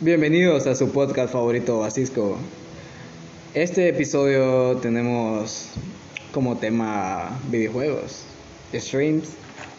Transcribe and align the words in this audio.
Bienvenidos 0.00 0.66
a 0.66 0.74
su 0.74 0.92
podcast 0.92 1.32
favorito, 1.32 1.78
Basisco. 1.78 2.36
Este 3.54 3.88
episodio 3.88 4.76
tenemos 4.76 5.70
como 6.34 6.58
tema 6.58 7.30
videojuegos, 7.48 8.24
streams, 8.74 9.30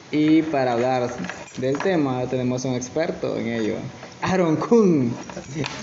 y 0.09 0.41
para 0.41 0.73
hablar 0.73 1.11
del 1.57 1.77
tema 1.77 2.25
tenemos 2.25 2.65
un 2.65 2.73
experto 2.73 3.37
en 3.37 3.47
ello, 3.49 3.75
Aaron 4.23 4.55
Kuhn. 4.55 5.15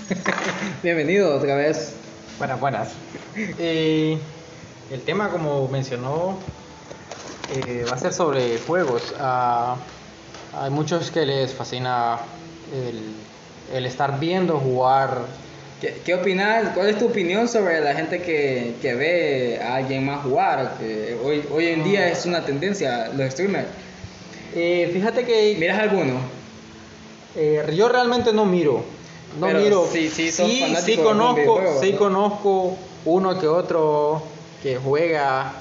Bienvenido 0.83 1.33
otra 1.33 1.55
vez. 1.55 1.93
Buenas, 2.37 2.59
buenas. 2.59 2.89
Eh, 3.37 4.17
el 4.91 5.01
tema, 5.03 5.29
como 5.29 5.69
mencionó, 5.69 6.37
eh, 7.53 7.85
va 7.89 7.95
a 7.95 7.97
ser 7.97 8.11
sobre 8.11 8.59
juegos. 8.59 9.15
Ah, 9.17 9.77
hay 10.53 10.71
muchos 10.71 11.09
que 11.09 11.25
les 11.25 11.53
fascina 11.53 12.19
el, 12.73 13.15
el 13.73 13.85
estar 13.85 14.19
viendo 14.19 14.57
jugar. 14.59 15.21
¿Qué, 15.81 16.01
qué 16.05 16.15
opinas? 16.15 16.69
¿Cuál 16.73 16.89
es 16.89 16.97
tu 16.97 17.07
opinión 17.07 17.47
sobre 17.47 17.81
la 17.81 17.93
gente 17.93 18.21
que, 18.21 18.75
que 18.81 18.93
ve 18.95 19.59
a 19.61 19.75
alguien 19.75 20.05
más 20.05 20.23
jugar? 20.23 20.75
Que 20.79 21.17
hoy, 21.23 21.43
hoy 21.51 21.67
en 21.67 21.83
día 21.83 22.07
es 22.09 22.25
una 22.25 22.45
tendencia, 22.45 23.09
los 23.15 23.31
streamers. 23.31 23.67
Eh, 24.55 24.89
fíjate 24.93 25.25
que 25.25 25.55
¿Miras 25.59 25.79
alguno? 25.79 26.19
eh, 27.35 27.73
yo 27.75 27.89
realmente 27.89 28.31
no 28.31 28.45
miro. 28.45 28.83
No 29.39 29.47
Pero 29.47 29.59
miro. 29.59 29.87
sí, 29.91 30.09
sí, 30.09 30.31
sí, 30.31 30.75
sí 30.81 30.95
conozco, 30.95 31.61
sí 31.81 31.91
¿no? 31.91 31.97
conozco 31.99 32.77
uno 33.03 33.37
que 33.37 33.47
otro 33.47 34.23
que 34.63 34.77
juega 34.77 35.51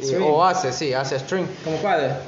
eh, 0.00 0.18
o 0.22 0.44
hace, 0.44 0.72
sí, 0.72 0.92
hace 0.92 1.18
stream. 1.18 1.46
¿Cómo 1.64 1.76
cuál? 1.78 2.18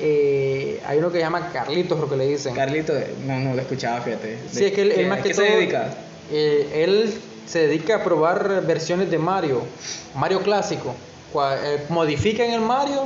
Eh, 0.00 0.80
hay 0.86 0.98
uno 0.98 1.08
que 1.10 1.18
se 1.18 1.24
llama 1.24 1.50
Carlitos, 1.52 1.96
creo 1.98 2.08
que 2.08 2.16
le 2.16 2.26
dicen. 2.26 2.54
Carlito, 2.54 2.92
no, 3.24 3.38
no 3.40 3.54
lo 3.54 3.60
escuchaba, 3.60 4.00
fíjate. 4.00 4.38
Sí, 4.50 4.66
es 4.66 4.72
que 4.72 4.82
él, 4.82 4.92
él 4.92 4.96
¿Qué- 4.98 5.06
más 5.06 5.18
que 5.22 5.28
qué 5.30 5.34
todo, 5.34 5.44
se 5.44 5.50
dedica? 5.52 5.94
eh, 6.30 6.84
él 6.84 7.14
se 7.46 7.66
dedica 7.66 7.96
a 7.96 8.04
probar 8.04 8.64
versiones 8.66 9.10
de 9.10 9.18
Mario, 9.18 9.62
Mario 10.14 10.40
clásico. 10.42 10.94
Eh, 11.34 11.84
modifican 11.88 12.50
el 12.50 12.60
Mario 12.60 13.02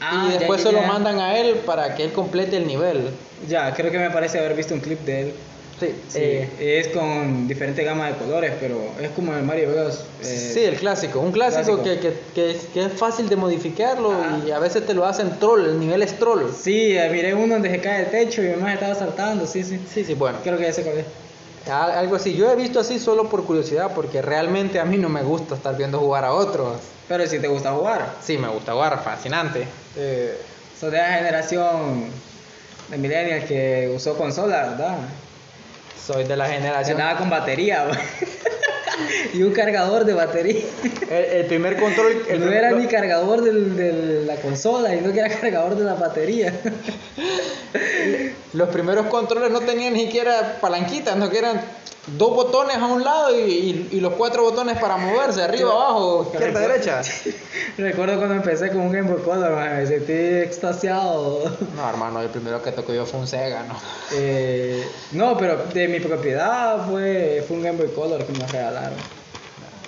Ah, 0.00 0.26
y 0.28 0.32
ya, 0.32 0.38
después 0.38 0.62
ya, 0.62 0.70
se 0.70 0.76
lo 0.76 0.82
mandan 0.82 1.20
a 1.20 1.38
él 1.38 1.56
para 1.64 1.94
que 1.94 2.04
él 2.04 2.12
complete 2.12 2.56
el 2.56 2.66
nivel. 2.66 3.10
Ya, 3.48 3.72
creo 3.74 3.90
que 3.90 3.98
me 3.98 4.10
parece 4.10 4.38
haber 4.38 4.54
visto 4.54 4.74
un 4.74 4.80
clip 4.80 5.00
de 5.00 5.20
él. 5.20 5.34
Sí, 5.88 5.94
Sí, 6.08 6.18
eh, 6.20 6.48
es 6.80 6.88
con 6.88 7.48
diferente 7.48 7.82
gama 7.82 8.06
de 8.08 8.14
colores, 8.14 8.52
pero 8.60 8.78
es 9.00 9.10
como 9.10 9.34
el 9.34 9.42
Mario 9.42 9.70
Bros. 9.72 10.04
eh, 10.22 10.50
sí, 10.54 10.64
el 10.64 10.76
clásico, 10.76 11.18
un 11.20 11.32
clásico, 11.32 11.82
clásico. 11.82 11.82
Que, 11.82 11.98
que, 11.98 12.14
que 12.34 12.50
es, 12.52 12.66
que 12.72 12.84
es 12.86 12.92
fácil 12.92 13.28
de 13.28 13.36
modificarlo 13.36 14.12
Ah. 14.12 14.40
y 14.46 14.50
a 14.52 14.58
veces 14.58 14.86
te 14.86 14.94
lo 14.94 15.04
hacen 15.06 15.38
troll, 15.40 15.64
el 15.66 15.80
nivel 15.80 16.02
es 16.02 16.18
troll. 16.18 16.50
Sí, 16.52 16.96
eh, 16.96 17.08
miré 17.10 17.34
uno 17.34 17.54
donde 17.54 17.70
se 17.70 17.80
cae 17.80 18.04
el 18.04 18.10
techo 18.10 18.42
y 18.42 18.48
mamá 18.50 18.74
estaba 18.74 18.94
saltando, 18.94 19.46
sí, 19.46 19.64
sí. 19.64 19.80
Sí, 19.92 20.04
sí, 20.04 20.14
bueno. 20.14 20.38
Creo 20.44 20.56
que 20.58 20.64
ya 20.64 20.72
sé 20.72 20.82
cuál 20.82 20.98
es. 20.98 21.06
Al- 21.70 21.92
Algo 21.92 22.16
así, 22.16 22.34
yo 22.34 22.50
he 22.50 22.56
visto 22.56 22.80
así 22.80 22.98
solo 22.98 23.28
por 23.28 23.44
curiosidad 23.44 23.92
porque 23.94 24.20
realmente 24.22 24.78
a 24.80 24.84
mí 24.84 24.98
no 24.98 25.08
me 25.08 25.22
gusta 25.22 25.54
estar 25.54 25.76
viendo 25.76 25.98
jugar 25.98 26.24
a 26.24 26.32
otros. 26.32 26.76
Pero 27.08 27.26
si 27.26 27.38
te 27.40 27.48
gusta 27.48 27.72
jugar, 27.72 28.14
Sí, 28.22 28.38
me 28.38 28.48
gusta 28.48 28.72
jugar, 28.72 29.02
fascinante. 29.02 29.66
eh, 29.96 30.36
sos 30.78 30.90
de 30.90 30.98
la 30.98 31.14
generación 31.14 32.06
de 32.88 32.98
millennials 32.98 33.44
que 33.44 33.92
usó 33.94 34.16
consola, 34.16 34.70
¿verdad? 34.70 34.96
Soy 36.06 36.24
de 36.24 36.36
la 36.36 36.46
generación. 36.48 37.00
andaba 37.00 37.18
con 37.18 37.30
batería 37.30 37.84
güey. 37.86 37.98
y 39.34 39.42
un 39.42 39.52
cargador 39.52 40.04
de 40.04 40.14
batería. 40.14 40.62
El, 41.08 41.24
el 41.40 41.46
primer 41.46 41.76
control. 41.78 42.12
El 42.28 42.40
no 42.40 42.46
primer- 42.46 42.64
era 42.64 42.70
ni 42.72 42.86
cargador 42.86 43.42
del- 43.42 43.76
de 43.76 44.24
la 44.26 44.36
consola, 44.36 44.90
sino 44.90 45.12
que 45.12 45.20
era 45.20 45.28
cargador 45.28 45.76
de 45.76 45.84
la 45.84 45.94
batería. 45.94 46.52
Los 48.52 48.68
primeros 48.68 49.06
controles 49.06 49.50
no 49.50 49.60
tenían 49.60 49.94
ni 49.94 50.00
siquiera 50.06 50.58
palanquitas, 50.60 51.16
no 51.16 51.30
que 51.30 51.38
eran 51.38 51.60
dos 52.06 52.30
botones 52.34 52.76
a 52.78 52.86
un 52.86 53.04
lado 53.04 53.34
y, 53.38 53.42
y- 53.42 53.88
y 53.92 54.00
los 54.00 54.14
cuatro 54.14 54.42
botones 54.42 54.76
para 54.78 54.96
moverse, 54.96 55.42
arriba, 55.42 55.70
abajo, 55.70 56.28
izquierda, 56.32 56.60
derecha. 56.60 57.00
Recuerdo 57.78 58.16
cuando 58.16 58.34
empecé 58.34 58.68
con 58.70 58.80
un 58.80 58.92
Game 58.92 59.08
Boy 59.10 59.22
Color, 59.22 59.52
man, 59.52 59.76
me 59.76 59.86
sentí 59.86 60.12
extasiado. 60.12 61.44
No, 61.76 61.88
hermano, 61.88 62.20
el 62.20 62.28
primero 62.28 62.60
que 62.62 62.72
tocó 62.72 62.92
yo 62.92 63.06
fue 63.06 63.20
un 63.20 63.26
Sega, 63.26 63.62
¿no? 63.64 63.74
Eh, 64.14 64.84
no, 65.12 65.36
pero 65.38 65.56
de 65.72 65.88
mi 65.88 66.00
propiedad 66.00 66.86
fue, 66.88 67.44
fue 67.46 67.56
un 67.56 67.62
Game 67.62 67.78
Boy 67.78 67.88
Color 67.94 68.24
que 68.24 68.32
me 68.32 68.46
regalaron. 68.46 68.98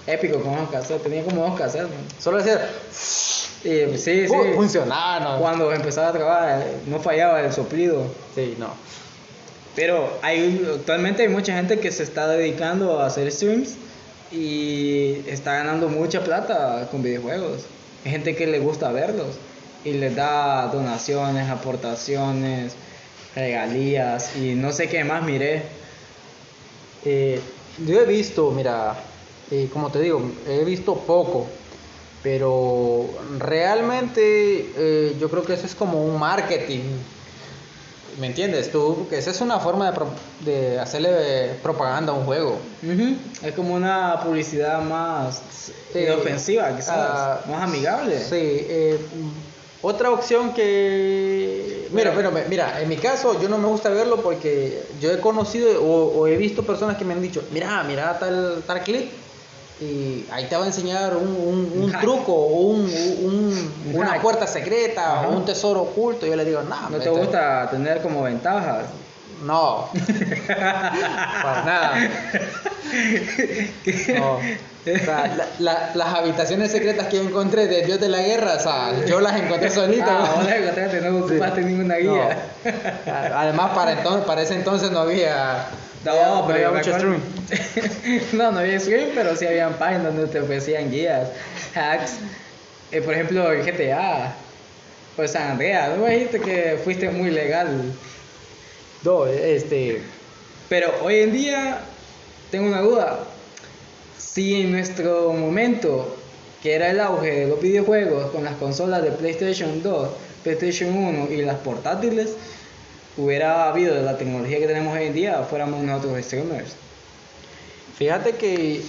Épico 0.07 0.41
con 0.41 0.55
dos 0.57 0.69
cassettes, 0.71 1.03
tenía 1.03 1.25
como 1.25 1.43
dos 1.49 1.59
cassettes. 1.59 1.89
man. 1.89 1.99
Solo 2.21 2.37
decía, 2.39 2.69
Y 3.65 3.87
pues, 3.87 4.05
sí, 4.05 4.29
sí. 4.29 4.33
"Uh, 4.35 4.55
funcionaba, 4.55 5.21
¿no? 5.21 5.39
Cuando 5.41 5.73
empezaba 5.73 6.09
a 6.09 6.13
trabajar, 6.13 6.61
eh, 6.61 6.77
no 6.87 7.01
fallaba 7.01 7.41
el 7.41 7.53
soplido. 7.53 8.03
Sí, 8.35 8.55
no. 8.59 8.69
Pero 9.75 10.19
hay, 10.23 10.67
actualmente 10.75 11.23
hay 11.23 11.29
mucha 11.29 11.55
gente 11.55 11.81
que 11.81 11.91
se 11.91 12.03
está 12.03 12.29
dedicando 12.29 13.01
a 13.01 13.07
hacer 13.07 13.31
streams 13.31 13.75
y 14.31 15.23
está 15.27 15.55
ganando 15.55 15.89
mucha 15.89 16.23
plata 16.23 16.89
con 16.91 17.03
videojuegos. 17.03 17.63
Hay 18.05 18.13
gente 18.13 18.37
que 18.37 18.47
le 18.47 18.61
gusta 18.61 18.93
verlos 18.93 19.37
y 19.85 19.93
les 19.93 20.15
da 20.15 20.69
donaciones, 20.69 21.51
aportaciones, 21.51 22.75
regalías 23.35 24.37
y 24.37 24.55
no 24.55 24.73
sé 24.73 24.89
qué 24.89 25.05
más 25.05 25.25
miré. 25.25 25.63
Eh, 27.05 27.41
yo 27.85 28.01
he 28.01 28.07
visto, 28.07 28.51
mira, 28.51 28.97
eh, 29.51 29.69
como 29.73 29.91
te 29.91 30.01
digo, 30.01 30.23
he 30.49 30.65
visto 30.65 30.95
poco, 30.97 31.47
pero 32.23 33.11
realmente 33.39 34.71
eh, 34.77 35.17
yo 35.21 35.29
creo 35.29 35.45
que 35.45 35.55
eso 35.55 35.67
es 35.67 35.75
como 35.75 36.05
un 36.05 36.19
marketing. 36.19 36.83
¿Me 38.19 38.29
entiendes? 38.29 38.71
Tú, 38.71 39.07
que 39.09 39.19
esa 39.19 39.31
es 39.31 39.41
una 39.41 39.59
forma 39.59 39.87
de, 39.87 39.93
pro- 39.93 40.11
de 40.41 40.79
hacerle 40.79 41.55
propaganda 41.63 42.13
a 42.13 42.17
un 42.17 42.25
juego. 42.25 42.59
Es 43.43 43.53
como 43.55 43.75
una 43.75 44.21
publicidad 44.23 44.81
más 44.83 45.43
Eh, 45.95 46.05
inofensiva, 46.13 46.75
quizás, 46.77 46.97
ah, 46.97 47.41
más 47.51 47.63
amigable. 47.63 48.19
Sí. 48.21 48.35
eh, 48.37 48.99
otra 49.83 50.11
opción 50.11 50.55
que... 50.55 51.89
Mira, 51.93 52.13
Bueno. 52.13 52.31
pero, 52.33 52.49
mira, 52.49 52.81
en 52.81 52.89
mi 52.89 52.97
caso 52.97 53.41
yo 53.41 53.49
no 53.49 53.59
me 53.59 53.69
gusta 53.69 53.91
verlo 53.91 54.23
porque 54.23 54.83
yo 55.01 55.11
he 55.13 55.21
conocido 55.21 55.83
o, 55.85 56.19
o 56.21 56.27
he 56.27 56.37
visto 56.37 56.65
personas 56.65 56.97
que 56.97 57.05
me 57.05 57.13
han 57.15 57.23
dicho, 57.23 57.43
mira, 57.53 57.83
mira 57.85 58.19
tal, 58.19 58.63
tal 58.67 58.83
clip 58.83 59.11
y 59.85 60.27
ahí 60.33 60.47
te 60.47 60.57
va 60.57 60.65
a 60.65 60.67
enseñar 60.67 61.17
un, 61.17 61.29
un- 61.29 61.93
truco 62.01 62.33
o 62.33 62.47
un, 62.71 62.81
un- 62.81 63.73
Un 63.91 63.95
una 63.97 64.21
puerta 64.21 64.47
secreta 64.47 65.21
Ajá. 65.21 65.29
o 65.29 65.33
un 65.37 65.45
tesoro 65.45 65.83
oculto. 65.83 66.27
Yo 66.27 66.35
le 66.37 66.45
digo, 66.45 66.63
no, 66.63 66.91
¿No 66.91 66.99
te 66.99 67.11
gusta 67.11 67.69
tener 67.71 68.01
como 68.03 68.23
ventajas? 68.23 68.85
No, 69.45 69.91
para 71.43 71.63
nada. 71.65 71.95
No. 74.17 74.37
O 74.37 74.99
sea, 75.05 75.35
la- 75.37 75.47
la- 75.59 75.91
las 75.95 76.15
habitaciones 76.15 76.71
secretas 76.71 77.07
que 77.09 77.17
yo 77.17 77.23
encontré 77.23 77.67
de 77.67 77.83
Dios 77.87 77.99
de 78.01 78.09
la 78.09 78.21
Guerra, 78.23 78.55
o 78.55 78.61
sea, 78.61 78.93
yo 79.07 79.21
las 79.21 79.35
encontré 79.41 79.71
solita. 79.71 80.07
Ah, 80.11 80.33
vos 80.37 80.45
la 80.45 80.57
encontraste, 80.57 81.01
no 81.01 81.19
ocupaste 81.19 81.63
ninguna 81.63 81.97
guía. 81.97 82.39
No. 82.65 83.13
Además, 83.37 83.71
para, 83.75 83.93
entonces, 83.93 84.25
para 84.27 84.43
ese 84.43 84.55
entonces 84.55 84.91
no 84.91 85.01
había, 85.01 85.67
No, 86.05 86.13
no 86.43 86.47
pero 86.47 86.55
había 86.55 86.63
yo 86.67 86.73
me 86.73 86.79
mucho 86.79 86.91
streaming. 86.91 88.23
no, 88.35 88.53
no 88.53 88.59
había 88.61 88.79
stream, 88.79 89.09
pero 89.15 89.35
sí 89.37 89.47
habían 89.47 89.73
páginas 89.75 90.05
donde 90.15 90.27
te 90.27 90.41
ofrecían 90.41 90.91
guías, 90.91 91.29
hacks. 91.75 92.17
Eh, 92.93 93.01
por 93.01 93.15
ejemplo, 93.15 93.51
el 93.53 93.63
GTA, 93.65 94.35
pues 95.17 95.33
San 95.33 95.53
Andreas, 95.53 95.97
¿no 95.97 96.05
me 96.05 96.11
dijiste 96.13 96.41
que 96.41 96.79
fuiste 96.85 97.09
muy 97.09 97.31
legal? 97.31 97.93
No, 99.05 99.27
este. 99.27 100.01
Pero 100.69 100.93
hoy 101.03 101.17
en 101.17 101.33
día 101.33 101.81
tengo 102.51 102.69
una 102.69 102.81
duda. 102.81 103.21
Si 104.19 104.63
en 104.63 104.73
nuestro 104.73 105.33
momento, 105.35 106.17
que 106.63 106.75
era 106.75 106.91
el 106.91 106.99
auge 107.01 107.31
de 107.31 107.47
los 107.47 107.61
videojuegos 107.61 108.31
con 108.31 108.45
las 108.45 108.55
consolas 108.57 109.03
de 109.03 109.11
PlayStation 109.13 109.83
2, 109.83 110.09
PlayStation 110.43 110.97
1 110.97 111.31
y 111.31 111.43
las 111.43 111.57
portátiles, 111.57 112.31
hubiera 113.19 113.69
habido 113.69 114.01
la 114.03 114.17
tecnología 114.17 114.59
que 114.59 114.67
tenemos 114.67 114.97
hoy 114.97 115.05
en 115.05 115.13
día, 115.13 115.43
fuéramos 115.43 115.83
nosotros 115.83 116.25
streamers. 116.25 116.75
Fíjate 117.99 118.33
que. 118.33 118.81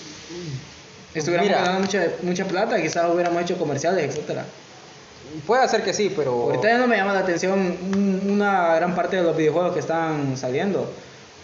Estuviéramos 1.14 1.52
ganando 1.52 1.80
mucha, 1.82 2.08
mucha 2.24 2.46
plata, 2.46 2.82
quizás 2.82 3.14
hubiéramos 3.14 3.42
hecho 3.42 3.58
comerciales, 3.58 4.06
etcétera. 4.06 4.46
Puede 5.46 5.68
ser 5.68 5.84
que 5.84 5.94
sí, 5.94 6.12
pero. 6.16 6.32
Ahorita 6.44 6.68
ya 6.70 6.78
no 6.78 6.88
me 6.88 6.98
llama 6.98 7.14
la 7.14 7.20
atención 7.20 7.60
un- 7.60 8.22
una 8.32 8.76
gran 8.76 8.96
parte 8.96 9.18
de 9.18 9.24
los 9.24 9.36
videojuegos 9.36 9.74
que 9.74 9.80
están 9.80 10.38
saliendo, 10.38 10.90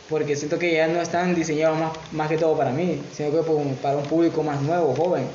porque 0.09 0.35
siento 0.35 0.57
que 0.59 0.73
ya 0.73 0.87
no 0.87 1.01
están 1.01 1.35
diseñados 1.35 1.77
más, 1.79 1.91
más 2.11 2.29
que 2.29 2.37
todo 2.37 2.55
para 2.57 2.71
mí, 2.71 3.01
sino 3.15 3.31
que 3.31 3.37
por- 3.43 3.61
para 3.81 3.97
un 3.97 4.03
público 4.03 4.43
más 4.43 4.61
nuevo, 4.61 4.93
joven. 4.95 5.25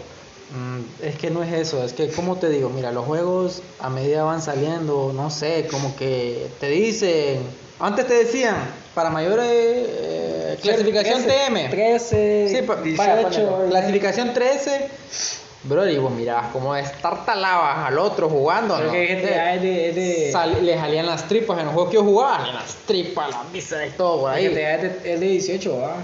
Mm, 0.50 1.04
Es 1.04 1.16
que 1.16 1.28
no 1.30 1.42
es 1.42 1.52
eso, 1.52 1.84
es 1.84 1.92
que 1.92 2.08
como 2.08 2.36
te 2.36 2.48
digo, 2.48 2.68
mira, 2.70 2.92
los 2.92 3.04
juegos 3.04 3.62
a 3.80 3.90
medida 3.90 4.22
van 4.22 4.40
saliendo, 4.40 5.12
no 5.12 5.28
sé, 5.28 5.66
como 5.70 5.96
que 5.96 6.46
te 6.60 6.68
dicen, 6.68 7.40
antes 7.80 8.06
te 8.06 8.14
decían, 8.14 8.54
para 8.94 9.10
mayores 9.10 9.46
eh, 9.50 10.56
clasificación 10.62 11.22
13, 11.24 11.28
TM. 11.50 11.68
13, 11.68 12.48
Sí, 12.48 12.62
pa- 12.62 12.76
18, 12.76 13.24
vaya, 13.28 13.48
ponle, 13.50 13.68
clasificación 13.70 14.32
13, 14.32 14.88
Bro, 15.68 15.88
y 15.88 15.98
vos 15.98 16.12
mirabas 16.12 16.46
cómo 16.52 16.76
estartalabas 16.76 17.86
al 17.88 17.98
otro 17.98 18.28
jugando. 18.28 18.78
¿no? 18.78 18.92
que 18.92 19.06
GTA 19.16 19.54
es 19.54 19.62
de. 19.62 19.88
Es 19.88 19.94
de 19.96 20.32
Sal- 20.32 20.64
le 20.64 20.76
salían 20.78 21.06
las 21.06 21.26
tripas 21.26 21.58
en 21.58 21.64
los 21.66 21.74
juegos 21.74 21.90
que 21.90 21.96
yo 21.96 22.04
jugaba, 22.04 22.36
salían 22.38 22.54
las 22.56 22.74
tripas, 22.86 23.30
las 23.30 23.52
vísceras 23.52 23.88
y 23.88 23.96
todo 23.96 24.20
por 24.20 24.30
ahí. 24.30 24.46
Es 24.46 24.54
de, 24.54 25.12
es 25.14 25.20
de 25.20 25.26
18, 25.26 25.78
¿va? 25.78 25.96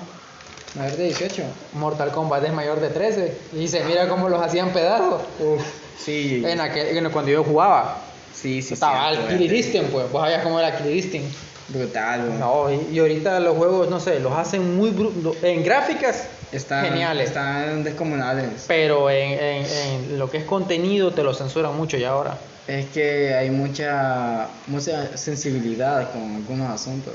Mayor 0.75 0.97
de 0.97 1.05
18. 1.05 1.43
Mortal 1.75 2.11
Kombat 2.12 2.44
es 2.44 2.53
mayor 2.53 2.81
de 2.81 2.88
13 2.88 3.37
y 3.55 3.69
se 3.69 3.85
mira 3.85 4.09
cómo 4.09 4.29
los 4.29 4.41
hacían 4.43 4.70
pedazos. 4.70 5.23
Uf, 5.38 5.62
sí. 5.99 6.43
En 6.47 6.61
aquel, 6.61 6.97
en- 6.97 7.11
cuando 7.11 7.31
yo 7.31 7.44
jugaba, 7.44 7.99
Sí, 8.35 8.62
sí, 8.62 8.75
estaba 8.75 9.12
eh. 9.12 9.37
Instinct, 9.38 9.91
pues, 9.91 10.11
vos 10.11 10.23
sabías 10.23 10.43
cómo 10.43 10.59
era 10.59 10.76
Instinct. 10.91 11.32
Brutal. 11.69 12.38
No, 12.41 12.70
y, 12.73 12.88
y 12.93 12.99
ahorita 12.99 13.38
los 13.41 13.56
juegos, 13.56 13.88
no 13.88 14.00
sé, 14.00 14.19
los 14.19 14.32
hacen 14.32 14.76
muy 14.76 14.91
bru- 14.91 15.35
en 15.43 15.62
gráficas 15.62 16.26
Están, 16.52 16.84
geniales. 16.87 17.28
Están 17.28 17.82
descomunales. 17.82 18.64
Pero 18.69 19.10
en, 19.10 19.32
en- 19.38 19.66
en 19.66 20.19
lo 20.19 20.31
que 20.31 20.38
es 20.38 20.44
contenido 20.44 21.12
te 21.12 21.22
lo 21.22 21.32
censuran 21.34 21.76
mucho 21.76 21.96
ya 21.96 22.10
ahora. 22.10 22.37
Es 22.69 22.87
que 22.87 23.34
hay 23.34 23.50
mucha, 23.50 24.49
mucha 24.66 25.16
sensibilidad 25.16 26.12
con 26.12 26.37
algunos 26.37 26.70
asuntos. 26.70 27.14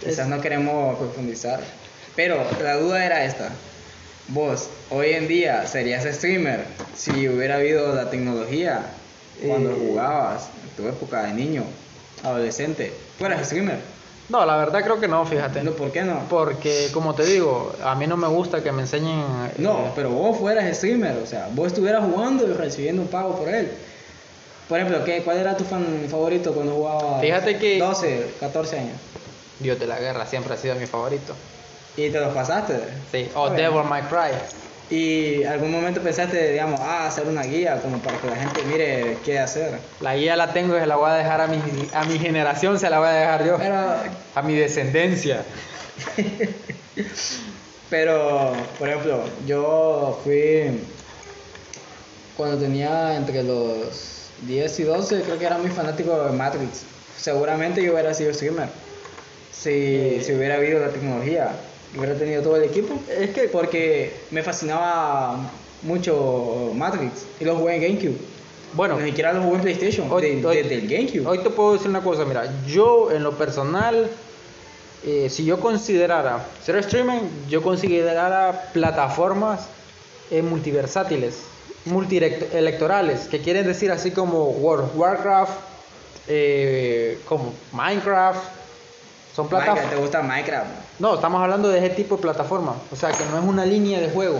Quizás 0.00 0.18
Es- 0.20 0.26
no 0.26 0.40
queremos 0.40 0.98
profundizar. 0.98 1.60
Pero 2.16 2.44
la 2.62 2.74
duda 2.76 3.04
era 3.04 3.24
esta. 3.24 3.50
Vos, 4.28 4.68
hoy 4.90 5.10
en 5.12 5.28
día, 5.28 5.66
serías 5.66 6.04
streamer 6.04 6.64
si 6.96 7.28
hubiera 7.28 7.56
habido 7.56 7.94
la 7.94 8.10
tecnología 8.10 8.80
cuando 9.46 9.70
Eh. 9.70 9.76
jugabas, 9.88 10.48
en 10.62 10.82
tu 10.82 10.88
época 10.88 11.24
de 11.24 11.34
niño, 11.34 11.64
adolescente. 12.22 12.92
Fueras 13.18 13.46
streamer. 13.46 13.78
No, 14.28 14.46
la 14.46 14.56
verdad 14.56 14.82
creo 14.82 14.98
que 14.98 15.06
no, 15.08 15.24
fíjate. 15.26 15.62
No, 15.62 15.72
¿Por 15.72 15.92
qué 15.92 16.02
no? 16.02 16.20
Porque, 16.30 16.88
como 16.94 17.14
te 17.14 17.24
digo, 17.26 17.72
a 17.84 17.94
mí 17.94 18.06
no 18.06 18.16
me 18.16 18.26
gusta 18.28 18.62
que 18.62 18.72
me 18.72 18.82
enseñen... 18.82 19.20
eh, 19.20 19.52
No, 19.58 19.92
pero 19.94 20.10
vos 20.10 20.38
fueras 20.38 20.74
streamer, 20.76 21.18
o 21.18 21.26
sea, 21.26 21.48
vos 21.52 21.66
estuvieras 21.68 22.04
jugando 22.04 22.44
y 22.48 22.52
recibiendo 22.52 23.02
un 23.02 23.08
pago 23.08 23.36
por 23.36 23.48
él. 23.48 23.70
Por 24.68 24.78
ejemplo, 24.80 25.04
¿qué, 25.04 25.22
¿cuál 25.22 25.36
era 25.38 25.54
tu 25.56 25.64
fan 25.64 26.06
favorito 26.08 26.54
cuando 26.54 26.74
jugabas? 26.74 27.20
Fíjate 27.20 27.58
que- 27.58 27.78
12, 27.78 28.34
14 28.40 28.78
años. 28.78 28.96
Dios 29.58 29.78
de 29.78 29.86
la 29.86 29.98
guerra 30.00 30.24
siempre 30.26 30.54
ha 30.54 30.56
sido 30.56 30.74
mi 30.76 30.86
favorito. 30.86 31.34
Y 31.96 32.08
te 32.10 32.18
los 32.18 32.32
pasaste. 32.34 32.80
Sí, 33.12 33.30
o 33.34 33.48
Ok. 33.48 33.52
Devil 33.56 33.84
May 33.84 34.02
Cry. 34.04 34.32
Y 34.90 35.44
algún 35.44 35.70
momento 35.70 36.02
pensaste, 36.02 36.52
digamos, 36.52 36.78
ah, 36.80 37.06
hacer 37.06 37.26
una 37.26 37.42
guía 37.42 37.80
como 37.80 37.98
para 37.98 38.18
que 38.18 38.28
la 38.28 38.36
gente 38.36 38.62
mire 38.64 39.16
qué 39.24 39.38
hacer. 39.38 39.78
La 40.00 40.14
guía 40.14 40.36
la 40.36 40.52
tengo 40.52 40.76
y 40.76 40.80
se 40.80 40.86
la 40.86 40.96
voy 40.96 41.10
a 41.10 41.14
dejar 41.14 41.40
a 41.40 41.46
mi, 41.46 41.58
a 41.92 42.04
mi 42.04 42.18
generación, 42.18 42.78
se 42.78 42.90
la 42.90 42.98
voy 42.98 43.08
a 43.08 43.12
dejar 43.12 43.46
yo. 43.46 43.56
Pero, 43.58 43.76
A 44.34 44.42
mi 44.42 44.54
descendencia. 44.54 45.42
pero, 47.90 48.52
por 48.78 48.88
ejemplo, 48.88 49.24
yo 49.46 50.20
fui 50.22 50.80
cuando 52.36 52.58
tenía 52.58 53.16
entre 53.16 53.42
los 53.42 54.28
10 54.42 54.80
y 54.80 54.82
12, 54.82 55.22
creo 55.22 55.38
que 55.38 55.46
era 55.46 55.58
muy 55.58 55.70
fanático 55.70 56.24
de 56.24 56.32
Matrix. 56.32 56.82
Seguramente 57.16 57.82
yo 57.82 57.92
hubiera 57.92 58.12
sido 58.12 58.34
streamer 58.34 58.68
si, 59.64 60.20
si 60.22 60.32
hubiera 60.34 60.56
habido 60.56 60.78
la 60.78 60.90
tecnología, 60.90 61.52
hubiera 61.96 62.14
tenido 62.14 62.42
todo 62.42 62.56
el 62.56 62.64
equipo. 62.64 62.94
Es 63.08 63.30
que 63.30 63.48
Porque 63.48 64.12
me 64.30 64.42
fascinaba 64.42 65.38
mucho 65.82 66.72
Matrix 66.74 67.24
y 67.40 67.44
lo 67.44 67.56
jugué 67.56 67.76
en 67.76 67.82
GameCube. 67.82 68.16
Bueno, 68.74 68.98
Ni 68.98 69.10
siquiera 69.10 69.32
lo 69.32 69.42
jugué 69.42 69.56
en 69.56 69.62
PlayStation, 69.62 70.10
Hoy- 70.10 70.22
de- 70.40 70.46
hoy- 70.46 70.56
desde 70.56 70.74
el 70.76 70.88
GameCube. 70.88 71.26
Hoy 71.26 71.38
te 71.38 71.50
puedo 71.50 71.74
decir 71.74 71.88
una 71.88 72.02
cosa, 72.02 72.24
mira, 72.24 72.52
yo 72.66 73.12
en 73.12 73.22
lo 73.22 73.32
personal, 73.38 74.10
eh, 75.06 75.28
si 75.30 75.44
yo 75.44 75.60
considerara 75.60 76.44
ser 76.64 76.76
streaming, 76.78 77.20
yo 77.48 77.62
considerara 77.62 78.70
plataformas 78.72 79.66
eh, 80.30 80.42
multiversátiles, 80.42 81.36
multielectorales, 81.84 83.28
que 83.28 83.40
quieren 83.40 83.66
decir 83.66 83.92
así 83.92 84.10
como 84.10 84.46
World 84.50 84.84
of 84.86 84.96
Warcraft, 84.96 85.52
eh, 86.28 87.18
como 87.26 87.52
Minecraft, 87.72 88.40
son 89.34 89.48
plataformas... 89.48 89.90
¿Te 89.90 89.96
gusta 89.96 90.22
Minecraft? 90.22 90.66
No, 90.98 91.14
estamos 91.14 91.42
hablando 91.42 91.68
de 91.68 91.78
ese 91.78 91.90
tipo 91.90 92.16
de 92.16 92.22
plataforma, 92.22 92.74
o 92.90 92.96
sea, 92.96 93.10
que 93.10 93.24
no 93.30 93.38
es 93.38 93.44
una 93.44 93.64
línea 93.66 94.00
de 94.00 94.10
juego, 94.10 94.38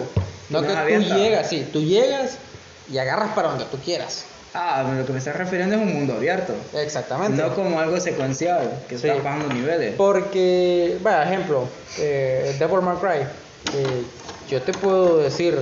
no 0.50 0.60
No 0.60 0.66
que 0.86 0.98
tú 0.98 1.14
llegas, 1.14 1.48
sí, 1.48 1.68
tú 1.72 1.80
llegas 1.82 2.38
y 2.90 2.98
agarras 2.98 3.30
para 3.34 3.48
donde 3.48 3.64
tú 3.64 3.78
quieras. 3.78 4.24
Ah, 4.56 4.84
lo 4.96 5.04
que 5.04 5.12
me 5.12 5.18
estás 5.18 5.34
refiriendo 5.34 5.74
es 5.74 5.82
un 5.82 5.92
mundo 5.92 6.14
abierto. 6.14 6.54
Exactamente. 6.74 7.42
No 7.42 7.52
como 7.56 7.80
algo 7.80 7.98
secuencial, 7.98 8.84
que 8.88 8.96
Sí. 8.96 9.08
está 9.08 9.20
bajando 9.20 9.52
niveles. 9.52 9.96
Porque, 9.96 10.96
vaya, 11.02 11.24
ejemplo, 11.24 11.64
eh, 11.98 12.54
Devil 12.56 12.82
May 12.82 12.96
Cry, 12.98 13.26
eh, 13.76 14.04
yo 14.48 14.62
te 14.62 14.72
puedo 14.72 15.18
decir, 15.18 15.58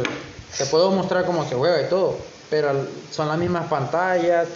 te 0.58 0.66
puedo 0.66 0.90
mostrar 0.90 1.24
cómo 1.24 1.48
se 1.48 1.54
juega 1.54 1.80
y 1.80 1.88
todo, 1.88 2.18
pero 2.50 2.86
son 3.10 3.28
las 3.28 3.38
mismas 3.38 3.66
pantallas, 3.68 4.48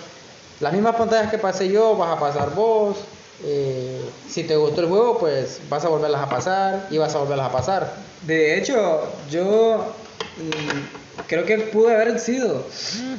las 0.61 0.73
mismas 0.75 0.97
pantallas 0.97 1.31
que 1.31 1.39
pasé 1.39 1.71
yo, 1.71 1.97
vas 1.97 2.15
a 2.15 2.21
pasar 2.21 2.55
vos. 2.55 2.99
Eh, 3.45 4.01
si 4.29 4.45
te 4.45 4.57
gustó 4.57 4.81
el 4.81 4.89
juego, 4.89 5.19
pues 5.19 5.61
vas 5.69 5.85
a 5.85 5.89
volverlas 5.89 6.23
a 6.23 6.29
pasar 6.29 6.89
y 6.91 6.99
vas 6.99 7.15
a 7.15 7.19
volverlas 7.19 7.51
a 7.51 7.53
pasar. 7.53 7.93
De 8.23 8.59
hecho, 8.59 9.03
yo 9.31 9.95
mm, 10.39 11.25
creo 11.27 11.45
que 11.45 11.59
pude 11.59 11.95
haber 11.95 12.19
sido. 12.19 12.67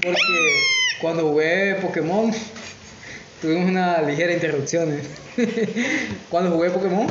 Porque 0.02 0.64
cuando 1.02 1.30
jugué 1.30 1.76
Pokémon, 1.76 2.32
tuvimos 3.42 3.70
una 3.70 4.02
ligera 4.02 4.34
interrupción. 4.34 5.00
¿eh? 5.38 6.16
cuando 6.30 6.52
jugué 6.52 6.72
Pokémon, 6.72 7.08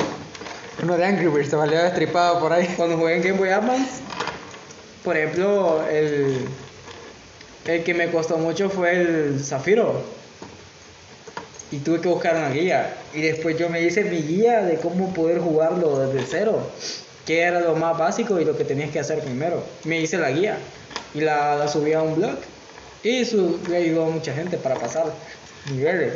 Uno 0.83 0.97
de 0.97 1.05
Angry 1.05 1.27
Birds 1.27 1.49
se 1.49 1.55
valió 1.55 1.81
destripado 1.81 2.39
por 2.39 2.51
ahí. 2.51 2.67
cuando 2.75 2.97
jugué 2.97 3.15
en 3.15 3.23
Game 3.23 3.37
Boy 3.37 3.49
Advance, 3.49 4.01
por 5.03 5.15
ejemplo, 5.15 5.87
el, 5.89 6.45
el 7.65 7.83
que 7.83 7.93
me 7.93 8.11
costó 8.11 8.37
mucho 8.37 8.69
fue 8.69 8.91
el 8.91 9.39
Zafiro. 9.43 10.03
Y 11.71 11.79
tuve 11.79 11.99
que 11.99 12.07
buscar 12.07 12.35
una 12.35 12.49
guía. 12.49 12.95
Y 13.13 13.21
después 13.21 13.57
yo 13.57 13.69
me 13.69 13.81
hice 13.81 14.03
mi 14.03 14.21
guía 14.21 14.61
de 14.61 14.77
cómo 14.77 15.13
poder 15.13 15.39
jugarlo 15.39 15.99
desde 15.99 16.25
cero. 16.25 16.59
Que 17.25 17.41
era 17.41 17.59
lo 17.59 17.75
más 17.75 17.97
básico 17.97 18.39
y 18.39 18.45
lo 18.45 18.57
que 18.57 18.63
tenías 18.63 18.89
que 18.91 18.99
hacer 18.99 19.19
primero. 19.19 19.63
Me 19.83 19.99
hice 19.99 20.17
la 20.17 20.31
guía. 20.31 20.57
Y 21.13 21.21
la, 21.21 21.55
la 21.55 21.67
subí 21.67 21.93
a 21.93 22.01
un 22.01 22.15
blog. 22.15 22.37
Y 23.03 23.25
su, 23.25 23.59
le 23.69 23.77
ayudó 23.77 24.05
a 24.05 24.09
mucha 24.09 24.33
gente 24.33 24.57
para 24.57 24.75
pasar 24.75 25.05
niveles. 25.71 26.13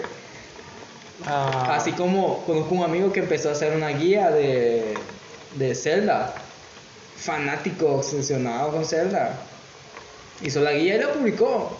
Ah, 1.25 1.75
Así 1.75 1.91
como 1.91 2.43
conozco 2.45 2.75
un 2.75 2.83
amigo 2.83 3.11
que 3.11 3.19
empezó 3.19 3.49
a 3.49 3.51
hacer 3.51 3.75
una 3.75 3.89
guía 3.89 4.31
de, 4.31 4.93
de 5.55 5.75
Zelda. 5.75 6.33
Fanático, 7.17 7.95
obsesionado 7.95 8.71
con 8.71 8.85
Zelda. 8.85 9.35
Hizo 10.41 10.61
la 10.61 10.71
guía 10.71 10.95
y 10.95 10.99
la 10.99 11.13
publicó. 11.13 11.77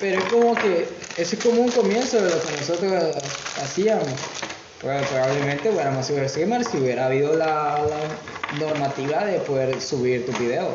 Pero 0.00 0.18
es 0.22 0.24
como 0.32 0.54
que, 0.54 0.88
eso 1.16 1.36
es 1.36 1.42
como 1.44 1.62
un 1.62 1.70
comienzo 1.70 2.20
de 2.20 2.30
lo 2.30 2.40
que 2.42 2.52
nosotros 2.58 3.14
hacíamos. 3.62 4.08
Pues 4.80 5.06
probablemente 5.08 5.70
hubiéramos 5.70 6.06
sido 6.06 6.28
streamers 6.28 6.68
si 6.68 6.78
hubiera 6.78 7.06
habido 7.06 7.36
la, 7.36 7.78
la 7.88 8.66
normativa 8.66 9.24
de 9.24 9.38
poder 9.40 9.80
subir 9.80 10.26
tus 10.26 10.38
videos. 10.38 10.74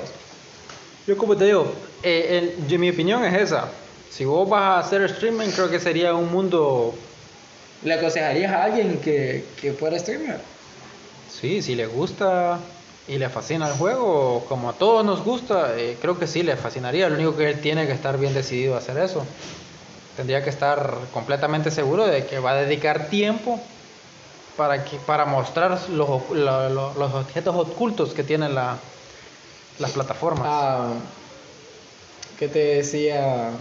Yo 1.06 1.18
como 1.18 1.36
te 1.36 1.46
digo, 1.46 1.74
eh, 2.04 2.56
yo- 2.68 2.80
mi 2.80 2.90
opinión 2.90 3.24
es 3.26 3.34
esa. 3.42 3.70
Si 4.10 4.24
vos 4.26 4.48
vas 4.50 4.62
a 4.62 4.80
hacer 4.80 5.02
streaming, 5.04 5.50
creo 5.50 5.70
que 5.70 5.80
sería 5.80 6.14
un 6.14 6.32
mundo 6.32 6.96
¿Le 7.84 7.94
aconsejarías 7.94 8.52
a 8.52 8.64
alguien 8.64 9.00
que, 9.00 9.46
que 9.62 9.74
fuera 9.74 10.00
streamer? 10.00 10.40
Sí, 11.30 11.62
si 11.62 11.76
le 11.76 11.86
gusta 11.86 12.60
y 13.08 13.18
le 13.18 13.30
fascina 13.30 13.68
el 13.68 13.74
juego, 13.74 14.46
como 14.50 14.70
a 14.70 14.74
todos 14.74 15.06
nos 15.06 15.24
gusta, 15.24 15.78
eh, 15.78 15.98
creo 16.02 16.20
que 16.20 16.28
sí 16.28 16.44
le 16.44 16.58
fascinaría. 16.58 17.08
Lo 17.10 17.16
único 17.16 17.36
que 17.38 17.50
él 17.50 17.62
tiene 17.62 17.88
que 17.88 17.94
estar 17.94 18.18
bien 18.18 18.34
decidido 18.34 18.76
a 18.76 18.80
hacer 18.80 18.98
eso. 18.98 19.26
Tendría 20.18 20.44
que 20.44 20.50
estar 20.50 20.98
completamente 21.14 21.72
seguro 21.72 22.06
de 22.06 22.26
que 22.26 22.40
va 22.40 22.52
a 22.52 22.56
dedicar 22.56 23.08
tiempo 23.08 23.60
para, 24.58 24.84
que, 24.84 24.98
para 24.98 25.26
mostrar 25.26 25.80
los, 25.90 26.30
los 26.32 27.14
objetos 27.14 27.56
ocultos 27.56 28.14
que 28.14 28.24
tienen 28.24 28.56
la, 28.56 28.78
las 29.80 29.92
plataformas. 29.92 30.48
Ah, 30.50 30.94
¿Qué 32.38 32.48
te 32.48 32.60
decía? 32.60 33.52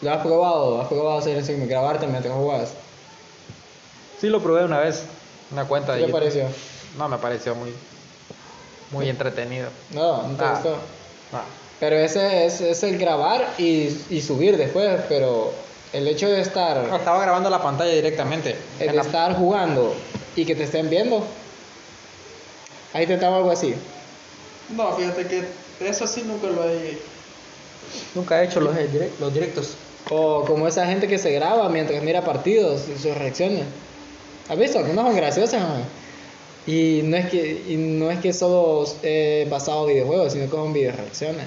¿Lo 0.00 0.12
has 0.12 0.22
probado? 0.22 0.80
¿Has 0.80 0.88
probado 0.88 1.18
hacer 1.18 1.36
streaming? 1.38 1.68
Grabarte 1.68 2.06
mientras 2.08 2.34
jugás? 2.34 2.72
Sí, 4.20 4.28
lo 4.28 4.40
probé 4.42 4.64
una 4.64 4.80
vez, 4.80 5.04
una 5.52 5.66
cuenta 5.66 5.92
¿Qué 5.94 6.00
de 6.00 6.06
te 6.06 6.10
YouTube. 6.10 6.20
pareció? 6.20 6.48
No, 6.98 7.08
me 7.08 7.18
pareció 7.18 7.54
muy, 7.54 7.72
muy 8.92 9.08
entretenido. 9.08 9.68
No, 9.92 10.28
no 10.28 10.36
te 10.36 10.44
Ah. 10.44 10.50
gustó. 10.54 10.76
Ah. 11.32 11.44
Pero 11.80 11.96
ese 11.96 12.46
es, 12.46 12.60
es 12.60 12.82
el 12.84 12.96
grabar 12.98 13.54
y, 13.58 13.88
y 14.10 14.20
subir 14.22 14.56
después, 14.56 15.00
pero 15.08 15.52
el 15.92 16.06
hecho 16.06 16.28
de 16.28 16.40
estar, 16.40 16.76
No, 16.86 16.96
estaba 16.96 17.20
grabando 17.22 17.50
la 17.50 17.60
pantalla 17.62 17.92
directamente. 17.92 18.56
el 18.78 18.88
de 18.88 18.92
la- 18.94 19.02
estar 19.02 19.34
jugando 19.36 19.94
y 20.36 20.44
que 20.44 20.54
te 20.54 20.62
estén 20.64 20.88
viendo. 20.88 21.24
¿Has 22.94 23.02
intentado 23.02 23.36
algo 23.36 23.50
así? 23.50 23.74
No, 24.76 24.92
fíjate 24.94 25.26
que 25.26 25.42
eso 25.88 26.06
sí 26.06 26.22
nunca 26.26 26.46
lo 26.48 26.68
he... 26.68 26.98
Nunca 28.14 28.40
he 28.42 28.46
hecho 28.46 28.60
los, 28.60 28.74
los 29.20 29.34
directos. 29.34 29.74
O 30.10 30.44
como 30.44 30.68
esa 30.68 30.86
gente 30.86 31.08
que 31.08 31.18
se 31.18 31.32
graba 31.32 31.68
mientras 31.68 32.02
mira 32.02 32.22
partidos 32.22 32.82
y 32.88 32.98
sus 33.00 33.16
reacciones. 33.16 33.64
¿Has 34.48 34.58
visto? 34.58 34.78
Algunas 34.78 35.04
son 35.06 35.16
graciosas. 35.16 35.60
¿no? 35.60 35.68
Y 36.66 37.00
no 37.04 37.16
es 37.16 37.28
que, 37.28 37.64
y 37.68 37.76
no 37.76 38.10
es 38.10 38.20
que 38.20 38.32
solo 38.32 38.88
eh, 39.02 39.46
basado 39.50 39.88
en 39.88 39.94
videojuegos, 39.94 40.32
sino 40.32 40.44
que 40.44 40.50
son 40.52 40.72
video 40.72 40.92
reacciones. 40.92 41.46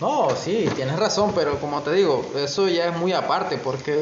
No, 0.00 0.28
sí, 0.36 0.68
tienes 0.74 0.98
razón, 0.98 1.32
pero 1.34 1.58
como 1.60 1.80
te 1.82 1.92
digo, 1.92 2.24
eso 2.36 2.68
ya 2.68 2.88
es 2.88 2.96
muy 2.96 3.12
aparte 3.12 3.56
porque 3.56 3.96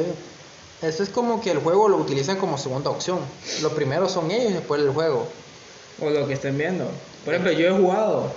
eso 0.81 1.03
es 1.03 1.09
como 1.09 1.39
que 1.39 1.51
el 1.51 1.59
juego 1.59 1.87
lo 1.87 1.97
utilizan 1.97 2.37
como 2.37 2.57
segunda 2.57 2.89
opción. 2.89 3.19
Lo 3.61 3.69
primero 3.69 4.09
son 4.09 4.31
ellos 4.31 4.51
y 4.51 4.53
después 4.55 4.81
el 4.81 4.89
juego. 4.89 5.27
O 6.01 6.09
lo 6.09 6.27
que 6.27 6.33
estén 6.33 6.57
viendo. 6.57 6.89
Por 7.23 7.33
ejemplo, 7.33 7.53
yo 7.53 7.67
he 7.67 7.71
jugado 7.71 8.31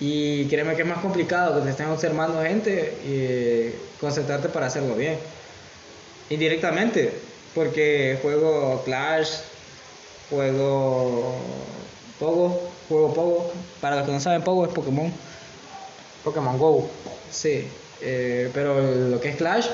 y 0.00 0.46
créeme 0.46 0.74
que 0.74 0.82
es 0.82 0.88
más 0.88 0.98
complicado 0.98 1.56
que 1.56 1.66
te 1.66 1.70
estén 1.70 1.88
observando 1.88 2.42
gente 2.42 2.94
y 3.04 4.00
concentrarte 4.00 4.48
para 4.48 4.66
hacerlo 4.66 4.94
bien. 4.96 5.18
Indirectamente, 6.30 7.12
porque 7.54 8.18
juego 8.22 8.82
Clash, 8.84 9.30
juego 10.30 11.36
Pogo, 12.18 12.70
juego 12.88 13.14
Pogo. 13.14 13.52
Para 13.80 13.96
los 13.96 14.06
que 14.06 14.12
no 14.12 14.20
saben, 14.20 14.42
Pogo 14.42 14.66
es 14.66 14.72
Pokémon. 14.72 15.12
Pokémon 16.24 16.58
Go. 16.58 16.88
Sí, 17.30 17.64
eh, 18.00 18.50
pero 18.52 18.80
lo 18.80 19.20
que 19.20 19.30
es 19.30 19.36
Clash, 19.36 19.66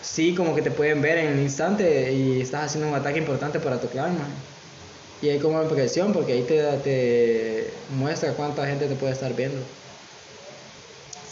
sí, 0.00 0.34
como 0.34 0.54
que 0.54 0.62
te 0.62 0.70
pueden 0.70 1.02
ver 1.02 1.18
en 1.18 1.32
el 1.32 1.40
instante 1.40 2.12
y 2.12 2.40
estás 2.40 2.66
haciendo 2.66 2.88
un 2.88 2.94
ataque 2.94 3.18
importante 3.18 3.58
para 3.60 3.80
tu 3.80 3.88
clan, 3.88 4.16
man. 4.18 4.28
Y 5.20 5.28
hay 5.28 5.38
como 5.38 5.62
impresión 5.62 6.12
porque 6.12 6.32
ahí 6.32 6.42
te, 6.42 6.60
te 6.78 7.70
muestra 7.96 8.32
cuánta 8.32 8.66
gente 8.66 8.86
te 8.86 8.94
puede 8.94 9.12
estar 9.12 9.32
viendo. 9.34 9.60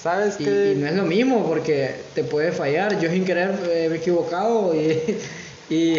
¿Sabes 0.00 0.36
Y, 0.38 0.44
qué? 0.44 0.72
y 0.72 0.78
no 0.80 0.86
es 0.86 0.94
lo 0.94 1.04
mismo 1.04 1.46
porque 1.46 1.96
te 2.14 2.24
puede 2.24 2.52
fallar. 2.52 2.98
Yo 3.00 3.10
sin 3.10 3.24
querer 3.24 3.50
eh, 3.70 3.88
me 3.88 3.96
he 3.96 3.98
equivocado 3.98 4.74
y, 4.74 5.18
y, 5.68 5.98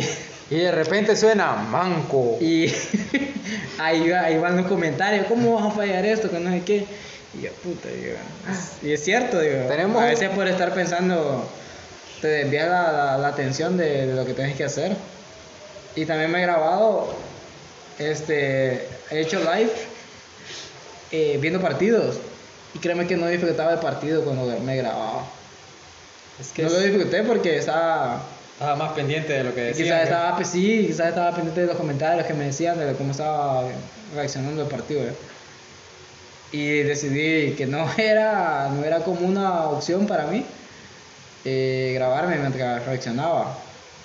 Y 0.51 0.58
de 0.58 0.72
repente 0.72 1.15
suena 1.15 1.53
manco. 1.55 2.38
y 2.39 2.67
ahí, 3.79 4.08
va- 4.10 4.22
ahí 4.25 4.38
van 4.38 4.58
los 4.58 4.67
comentarios. 4.67 5.25
¿Cómo 5.27 5.55
vas 5.55 5.65
a 5.65 5.72
fallar 5.75 6.05
esto? 6.05 6.29
Que 6.29 6.39
no 6.39 6.51
sé 6.51 6.62
qué. 6.63 6.86
Y 7.34 7.41
yo, 7.43 7.51
puta, 7.63 7.88
digo. 7.89 8.17
Y 8.84 8.91
es 8.93 9.03
cierto, 9.03 9.39
digo. 9.39 9.63
Tenemos- 9.70 10.01
A 10.03 10.05
veces 10.08 10.29
por 10.29 10.48
estar 10.48 10.74
pensando 10.74 11.50
te 12.22 12.27
desvía 12.27 12.67
la, 12.67 12.91
la- 12.91 13.17
la 13.17 13.27
atención 13.29 13.77
de, 13.77 14.05
de 14.08 14.13
lo 14.13 14.25
que 14.25 14.34
tienes 14.34 14.55
que 14.55 14.65
hacer. 14.65 14.96
Y 15.96 16.05
también 16.05 16.31
me 16.31 16.39
he 16.39 16.41
grabado, 16.43 17.15
este, 18.00 18.88
he 19.10 19.22
hecho 19.22 19.39
live 19.39 19.72
eh, 21.12 21.38
viendo 21.41 21.60
partidos. 21.62 22.17
Y 22.74 22.79
créeme 22.79 23.08
que 23.08 23.17
no 23.17 23.27
disfrutaba 23.27 23.74
el 23.74 23.79
partido 23.79 24.24
cuando 24.24 24.46
me 24.60 24.75
grababa. 24.77 25.25
Es 26.39 26.50
que 26.51 26.62
no 26.63 26.67
es- 26.70 26.74
lo 26.74 26.79
disfruté 26.81 27.24
porque 27.24 27.58
estaba, 27.58 28.22
estaba 28.62 28.75
más 28.75 28.94
pendiente 28.94 29.34
de 29.34 29.44
lo 29.44 29.56
que 29.56 29.62
decían. 29.62 29.88
quizás 29.88 30.03
estaba, 30.03 30.36
pues 30.36 30.50
sí, 30.50 30.86
quizás 30.86 31.08
estaba 31.08 31.32
pendiente 31.32 31.62
de 31.62 31.68
los 31.68 31.75
comentarios 31.75 32.27
que 32.27 32.36
me 32.36 32.46
decían 32.46 32.77
de 32.77 32.94
cómo 32.94 33.10
estaba 33.10 33.63
reaccionando 34.13 34.62
el 34.62 34.68
partido. 34.68 35.01
¿eh? 35.01 35.13
Y 36.51 36.84
decidí 36.84 37.53
que 37.56 37.65
no 37.65 37.89
era, 37.98 38.70
no 38.70 38.84
era 38.84 39.00
como 39.00 39.22
una 39.22 39.63
opción 39.63 40.06
para 40.06 40.27
mí 40.27 40.46
eh, 41.44 41.94
grabarme 41.96 42.38
mientras 42.38 42.86
reaccionaba, 42.86 43.58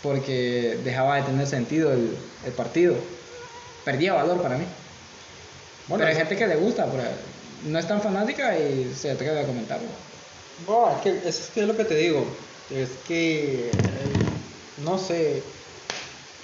porque 0.03 0.79
dejaba 0.83 1.17
de 1.17 1.23
tener 1.25 1.47
sentido 1.47 1.93
el, 1.93 2.17
el 2.47 2.53
partido. 2.53 2.95
Perdía 3.85 4.15
valor 4.15 4.41
para 4.41 4.57
mí. 4.57 4.65
Bueno, 5.87 6.03
Pero 6.03 6.09
hay 6.09 6.17
gente 6.17 6.35
que 6.35 6.47
le 6.47 6.57
gusta, 6.57 6.87
pero 6.87 7.05
no 7.67 7.79
es 7.79 7.87
tan 7.87 8.01
fanática 8.01 8.59
y 8.59 8.91
se 8.97 9.11
atreve 9.11 9.41
a 9.41 9.45
comentarlo. 9.45 9.89
No, 10.67 10.97
es 10.97 11.03
que 11.03 11.29
es, 11.29 11.51
que 11.53 11.61
es 11.61 11.67
lo 11.67 11.77
que 11.77 11.85
te 11.85 11.95
digo. 11.95 12.27
Es 12.71 12.89
que. 13.07 13.71
No 14.79 14.99
sé. 14.99 15.43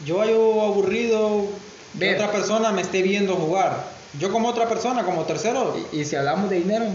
Yo 0.04 0.20
hallo 0.20 0.62
aburrido 0.62 1.48
que 1.98 2.14
otra 2.14 2.32
persona 2.32 2.72
me 2.72 2.82
esté 2.82 3.02
viendo 3.02 3.36
jugar. 3.36 3.92
Yo, 4.18 4.30
como 4.32 4.48
otra 4.48 4.68
persona, 4.68 5.04
como 5.04 5.24
tercero. 5.24 5.74
Y, 5.92 6.00
y 6.00 6.04
si 6.04 6.16
hablamos 6.16 6.50
de 6.50 6.56
dinero, 6.56 6.86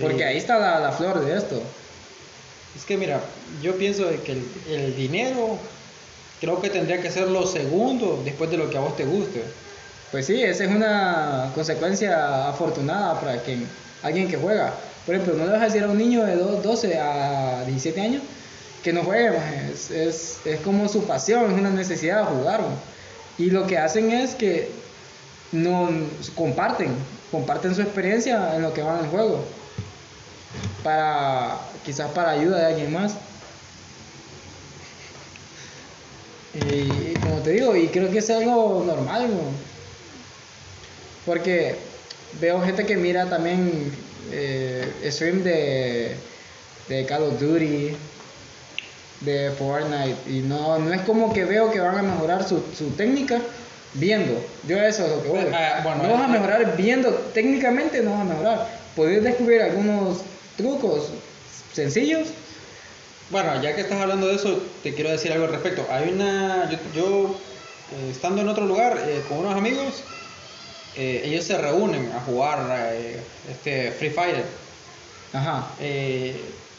porque 0.00 0.24
ahí 0.24 0.36
está 0.36 0.58
la, 0.58 0.78
la 0.80 0.92
flor 0.92 1.24
de 1.24 1.36
esto. 1.36 1.62
Es 2.76 2.84
que 2.84 2.96
mira, 2.96 3.20
yo 3.62 3.76
pienso 3.76 4.04
de 4.06 4.20
que 4.20 4.32
el, 4.32 4.44
el 4.68 4.96
dinero 4.96 5.58
creo 6.40 6.60
que 6.60 6.70
tendría 6.70 7.00
que 7.00 7.10
ser 7.10 7.28
lo 7.28 7.46
segundo 7.46 8.22
después 8.24 8.50
de 8.50 8.56
lo 8.58 8.70
que 8.70 8.76
a 8.78 8.80
vos 8.80 8.96
te 8.96 9.04
guste. 9.04 9.42
Pues 10.12 10.26
sí, 10.26 10.40
esa 10.40 10.64
es 10.64 10.70
una 10.70 11.50
consecuencia 11.54 12.48
afortunada 12.48 13.20
para 13.20 13.42
quien, 13.42 13.68
alguien 14.02 14.28
que 14.28 14.36
juega. 14.36 14.72
Por 15.04 15.14
ejemplo, 15.16 15.34
no 15.36 15.46
le 15.46 15.52
vas 15.52 15.62
a 15.62 15.64
decir 15.64 15.82
a 15.82 15.88
un 15.88 15.98
niño 15.98 16.24
de 16.24 16.36
do- 16.36 16.62
12 16.62 16.98
a 16.98 17.64
17 17.66 18.00
años 18.00 18.22
que 18.82 18.92
no 18.92 19.02
juegue, 19.02 19.36
es, 19.72 19.90
es, 19.90 20.38
es 20.44 20.60
como 20.60 20.88
su 20.88 21.04
pasión, 21.04 21.52
es 21.52 21.58
una 21.58 21.70
necesidad 21.70 22.20
de 22.20 22.36
jugar. 22.36 22.60
Y 23.36 23.50
lo 23.50 23.66
que 23.66 23.78
hacen 23.78 24.10
es 24.12 24.34
que 24.34 24.70
no 25.52 25.88
comparten, 26.34 26.90
comparten 27.30 27.74
su 27.74 27.82
experiencia 27.82 28.54
en 28.54 28.62
lo 28.62 28.72
que 28.72 28.82
van 28.82 28.98
al 28.98 29.08
juego. 29.08 29.44
Para, 30.82 31.58
quizás 31.84 32.10
para 32.10 32.30
ayuda 32.30 32.58
de 32.58 32.66
alguien 32.66 32.92
más. 32.92 33.14
Y, 36.54 37.14
como 37.14 37.36
te 37.40 37.50
digo, 37.50 37.76
y 37.76 37.88
creo 37.88 38.10
que 38.10 38.18
es 38.18 38.30
algo 38.30 38.82
normal, 38.86 39.30
¿no? 39.30 39.40
Porque 41.26 41.76
veo 42.40 42.60
gente 42.62 42.86
que 42.86 42.96
mira 42.96 43.28
también 43.28 43.92
eh, 44.32 44.90
stream 45.10 45.42
de, 45.44 46.16
de 46.88 47.06
Call 47.06 47.22
of 47.24 47.40
Duty, 47.40 47.94
de 49.20 49.50
Fortnite, 49.50 50.16
y 50.28 50.40
no, 50.40 50.78
no 50.78 50.92
es 50.92 51.00
como 51.02 51.32
que 51.32 51.44
veo 51.44 51.70
que 51.70 51.80
van 51.80 51.98
a 51.98 52.02
mejorar 52.02 52.46
su, 52.46 52.62
su 52.76 52.90
técnica 52.90 53.40
viendo. 53.94 54.40
Yo 54.66 54.80
eso 54.80 55.04
es 55.04 55.10
lo 55.10 55.22
que 55.22 55.28
voy. 55.28 55.46
Ah, 55.52 55.80
bueno, 55.82 56.04
no 56.04 56.12
vas 56.12 56.22
a 56.22 56.26
eh, 56.26 56.28
mejorar 56.28 56.76
viendo, 56.76 57.10
técnicamente 57.34 58.02
no 58.02 58.12
vas 58.12 58.20
a 58.20 58.24
mejorar. 58.24 58.68
Puedes 58.94 59.22
descubrir 59.22 59.62
algunos 59.62 60.18
trucos 60.56 61.10
sencillos. 61.72 62.28
Bueno, 63.30 63.62
ya 63.62 63.74
que 63.74 63.82
estás 63.82 64.00
hablando 64.00 64.26
de 64.26 64.36
eso, 64.36 64.62
te 64.82 64.94
quiero 64.94 65.10
decir 65.10 65.32
algo 65.32 65.46
al 65.46 65.52
respecto. 65.52 65.86
Hay 65.90 66.10
una. 66.10 66.68
Yo, 66.70 66.78
yo, 66.94 67.40
eh, 67.92 68.10
estando 68.10 68.40
en 68.42 68.48
otro 68.48 68.66
lugar 68.66 68.98
eh, 69.06 69.22
con 69.28 69.38
unos 69.38 69.54
amigos, 69.54 70.02
eh, 70.96 71.22
ellos 71.24 71.44
se 71.44 71.58
reúnen 71.58 72.10
a 72.12 72.20
jugar 72.20 72.94
este 73.50 73.92
Free 73.92 74.10
Fire. 74.10 74.44
Ajá. 75.32 75.68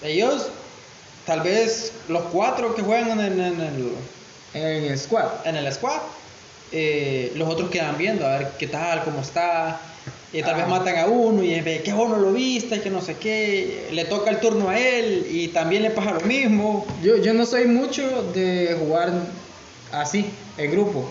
Ellos, 0.01 0.49
tal 1.29 1.41
vez 1.41 1.91
los 2.07 2.23
cuatro 2.33 2.73
que 2.73 2.81
juegan 2.81 3.19
en, 3.19 3.39
en 3.39 3.61
el, 3.61 3.91
En 4.55 4.83
el 4.91 4.97
squad. 4.97 5.27
en 5.45 5.55
el 5.57 5.71
squad, 5.71 5.99
eh, 6.71 7.31
los 7.35 7.47
otros 7.47 7.69
quedan 7.69 7.99
viendo 7.99 8.25
a 8.25 8.39
ver 8.39 8.51
qué 8.57 8.65
tal, 8.65 9.03
cómo 9.03 9.21
está. 9.21 9.79
Y 10.33 10.41
tal 10.41 10.55
Ah. 10.55 10.57
vez 10.57 10.67
matan 10.67 10.97
a 10.97 11.05
uno 11.05 11.43
y 11.43 11.59
de, 11.61 11.83
que 11.83 11.93
vos 11.93 12.09
no 12.09 12.17
lo 12.17 12.31
viste, 12.31 12.81
que 12.81 12.89
no 12.89 12.99
sé 13.01 13.15
qué. 13.17 13.89
Le 13.91 14.05
toca 14.05 14.31
el 14.31 14.39
turno 14.39 14.69
a 14.69 14.79
él 14.79 15.27
y 15.29 15.49
también 15.49 15.83
le 15.83 15.91
pasa 15.91 16.13
lo 16.13 16.21
mismo. 16.21 16.87
Yo, 17.03 17.17
yo 17.17 17.31
no 17.35 17.45
soy 17.45 17.65
mucho 17.65 18.23
de 18.33 18.75
jugar 18.79 19.11
así, 19.91 20.25
en 20.57 20.71
grupo. 20.71 21.07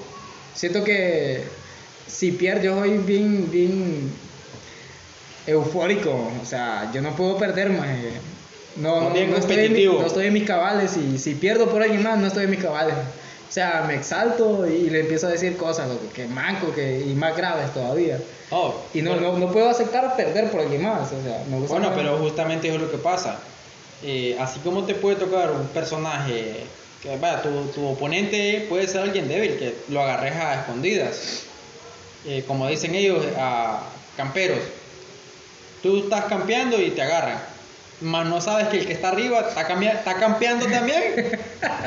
Siento 0.55 0.83
que 0.83 1.45
si 2.09 2.33
pierdo, 2.33 2.63
yo 2.65 2.79
soy 2.81 2.99
bien, 2.99 3.49
bien 3.53 4.11
eufórico. 5.47 6.31
O 6.43 6.45
sea, 6.45 6.91
yo 6.93 7.03
no 7.03 7.15
puedo 7.15 7.37
perder 7.39 7.71
más. 7.71 7.89
No, 8.77 9.01
no, 9.01 9.11
Bien 9.11 9.31
no 9.31 9.37
estoy 9.39 9.55
en, 9.57 9.61
mi- 9.61 9.67
competitivo. 9.69 10.01
no 10.01 10.07
estoy 10.07 10.27
en 10.27 10.33
mis 10.33 10.45
cabales 10.45 10.97
y 10.97 11.19
si 11.19 11.35
pierdo 11.35 11.69
por 11.69 11.83
alguien 11.83 12.03
más, 12.03 12.19
no 12.19 12.27
estoy 12.29 12.45
en 12.45 12.51
mis 12.51 12.63
cabales. 12.63 12.95
O 13.49 13.51
sea, 13.53 13.85
me 13.89 13.95
exalto 13.95 14.67
y 14.67 14.91
le 14.91 15.01
empiezo 15.01 15.27
a 15.27 15.31
decir 15.31 15.57
cosas, 15.57 15.89
loco, 15.89 16.05
que 16.15 16.27
manco, 16.27 16.73
que, 16.75 17.01
y 17.01 17.15
más 17.15 17.37
graves 17.37 17.73
todavía. 17.73 18.19
Oh, 18.51 18.75
Y 18.95 19.01
no, 19.03 19.13
bueno, 19.13 19.33
no, 19.33 19.39
no 19.47 19.53
puedo 19.53 19.69
aceptar 19.71 20.15
perder 20.17 20.51
por 20.51 20.61
alguien 20.61 20.83
más. 20.83 21.11
O 21.13 21.23
sea, 21.23 21.43
me 21.49 21.59
gusta 21.59 21.75
Bueno, 21.79 21.93
pero 21.97 22.19
justamente 22.19 22.69
eso 22.69 22.77
es 22.77 22.83
lo 22.83 22.91
que 22.91 22.99
pasa. 22.99 23.41
Eh, 24.03 24.37
así 24.39 24.61
como 24.61 24.85
te 24.85 24.95
puede 24.95 25.17
tocar 25.17 25.51
un 25.51 25.67
personaje 25.69 26.65
que, 27.03 27.17
vaya, 27.17 27.43
tu, 27.43 27.67
tu 27.69 27.87
oponente 27.87 28.67
puede 28.69 28.87
ser 28.87 29.01
alguien 29.01 29.29
débil, 29.29 29.57
que 29.59 29.75
lo 29.89 30.03
agarres 30.03 30.35
a 30.37 30.61
escondidas. 30.61 31.45
Eh, 32.27 32.45
como 32.47 32.69
dicen 32.69 32.95
ellos, 32.95 33.25
a 33.39 33.81
camperos. 34.17 34.59
Tú 35.83 36.05
estás 36.05 36.27
campeando 36.27 36.81
y 36.81 36.91
te 36.91 37.01
agarran. 37.03 37.39
Más 38.01 38.27
no 38.27 38.41
sabes 38.41 38.69
que 38.69 38.79
el 38.79 38.87
que 38.87 38.93
está 38.93 39.09
arriba 39.09 39.41
está, 39.41 39.63
está 39.63 40.15
campeando 40.15 40.67
también 40.67 41.03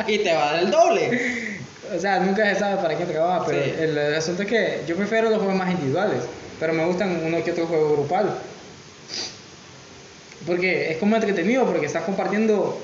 y 0.08 0.18
te 0.20 0.34
va 0.34 0.50
a 0.50 0.54
dar 0.54 0.64
el 0.64 0.72
doble. 0.72 1.60
O 1.96 2.00
sea, 2.00 2.20
nunca 2.20 2.46
se 2.54 2.60
sabe 2.60 2.82
para 2.82 2.96
quién 2.96 3.08
trabaja, 3.10 3.46
pero 3.46 3.64
Sí. 3.64 3.74
el, 3.80 3.98
el 3.98 4.16
asunto 4.16 4.44
es 4.44 4.50
que 4.50 4.82
yo 4.88 4.96
prefiero 4.96 5.30
los 5.30 5.40
juegos 5.40 5.56
más 5.56 5.72
individuales, 5.72 6.24
pero 6.60 6.74
me 6.74 6.86
gustan 6.86 7.22
uno 7.26 7.44
que 7.44 7.52
otro 7.52 7.68
juego 7.68 7.94
grupal. 7.94 8.38
Porque 10.46 10.92
es 10.92 10.98
como 10.98 11.16
entretenido, 11.16 11.66
porque 11.66 11.86
estás 11.86 12.04
compartiendo 12.04 12.80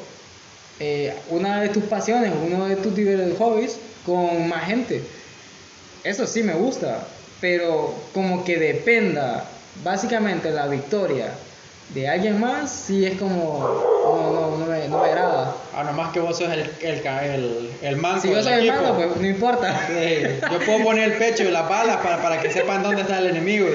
eh, 0.80 1.14
una 1.30 1.62
de 1.62 1.70
tus 1.70 1.84
pasiones, 1.86 2.32
uno 2.46 2.66
de 2.66 2.76
tus 2.76 2.94
hobbies 3.38 3.78
con 4.06 4.48
más 4.48 4.66
gente. 4.66 5.02
Eso 6.04 6.28
sí 6.28 6.44
me 6.44 6.54
gusta, 6.54 7.08
pero 7.42 7.94
como 8.14 8.44
que 8.44 8.58
dependa 8.58 9.46
básicamente 9.84 10.52
la 10.52 10.68
victoria 10.68 11.32
de 11.90 12.08
alguien 12.08 12.40
más, 12.40 12.72
sí 12.72 13.06
es 13.06 13.18
como, 13.18 13.84
no, 14.04 14.32
no, 14.32 14.58
no 14.58 14.66
me, 14.66 14.88
no 14.88 15.02
me 15.02 15.10
agrada. 15.10 15.56
A 15.74 15.84
nomás 15.84 16.12
que 16.12 16.20
vos 16.20 16.38
sos 16.38 16.50
el, 16.52 16.70
el, 16.82 17.06
el, 17.06 17.72
el 17.82 17.96
manco 17.98 18.22
Si 18.22 18.30
yo 18.30 18.44
soy 18.44 18.54
el 18.54 18.68
malo, 18.68 18.96
pues 18.96 19.16
no 19.16 19.28
importa. 19.28 19.88
Sí, 19.88 20.24
yo 20.52 20.60
puedo 20.66 20.84
poner 20.84 21.12
el 21.12 21.18
pecho 21.18 21.44
y 21.44 21.52
las 21.52 21.68
balas 21.70 21.98
para, 21.98 22.22
para 22.22 22.42
que 22.42 22.52
sepan 22.52 22.84
dónde 22.84 23.02
está 23.02 23.20
el 23.20 23.28
enemigo. 23.28 23.68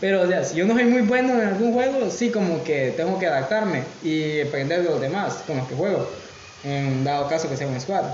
Pero, 0.00 0.22
o 0.22 0.26
sea, 0.28 0.44
si 0.44 0.56
yo 0.56 0.66
no 0.66 0.74
soy 0.74 0.84
muy 0.84 1.02
bueno 1.02 1.34
en 1.34 1.48
algún 1.48 1.72
juego, 1.72 2.10
sí 2.10 2.30
como 2.30 2.62
que 2.62 2.92
tengo 2.96 3.18
que 3.18 3.26
adaptarme 3.26 3.82
y 4.02 4.40
aprender 4.42 4.82
de 4.82 4.90
los 4.90 5.00
demás 5.00 5.42
con 5.46 5.56
los 5.56 5.66
que 5.66 5.74
juego. 5.74 6.08
En 6.62 7.04
dado 7.04 7.28
caso 7.28 7.48
que 7.48 7.56
sea 7.56 7.66
un 7.66 7.80
squad. 7.80 8.04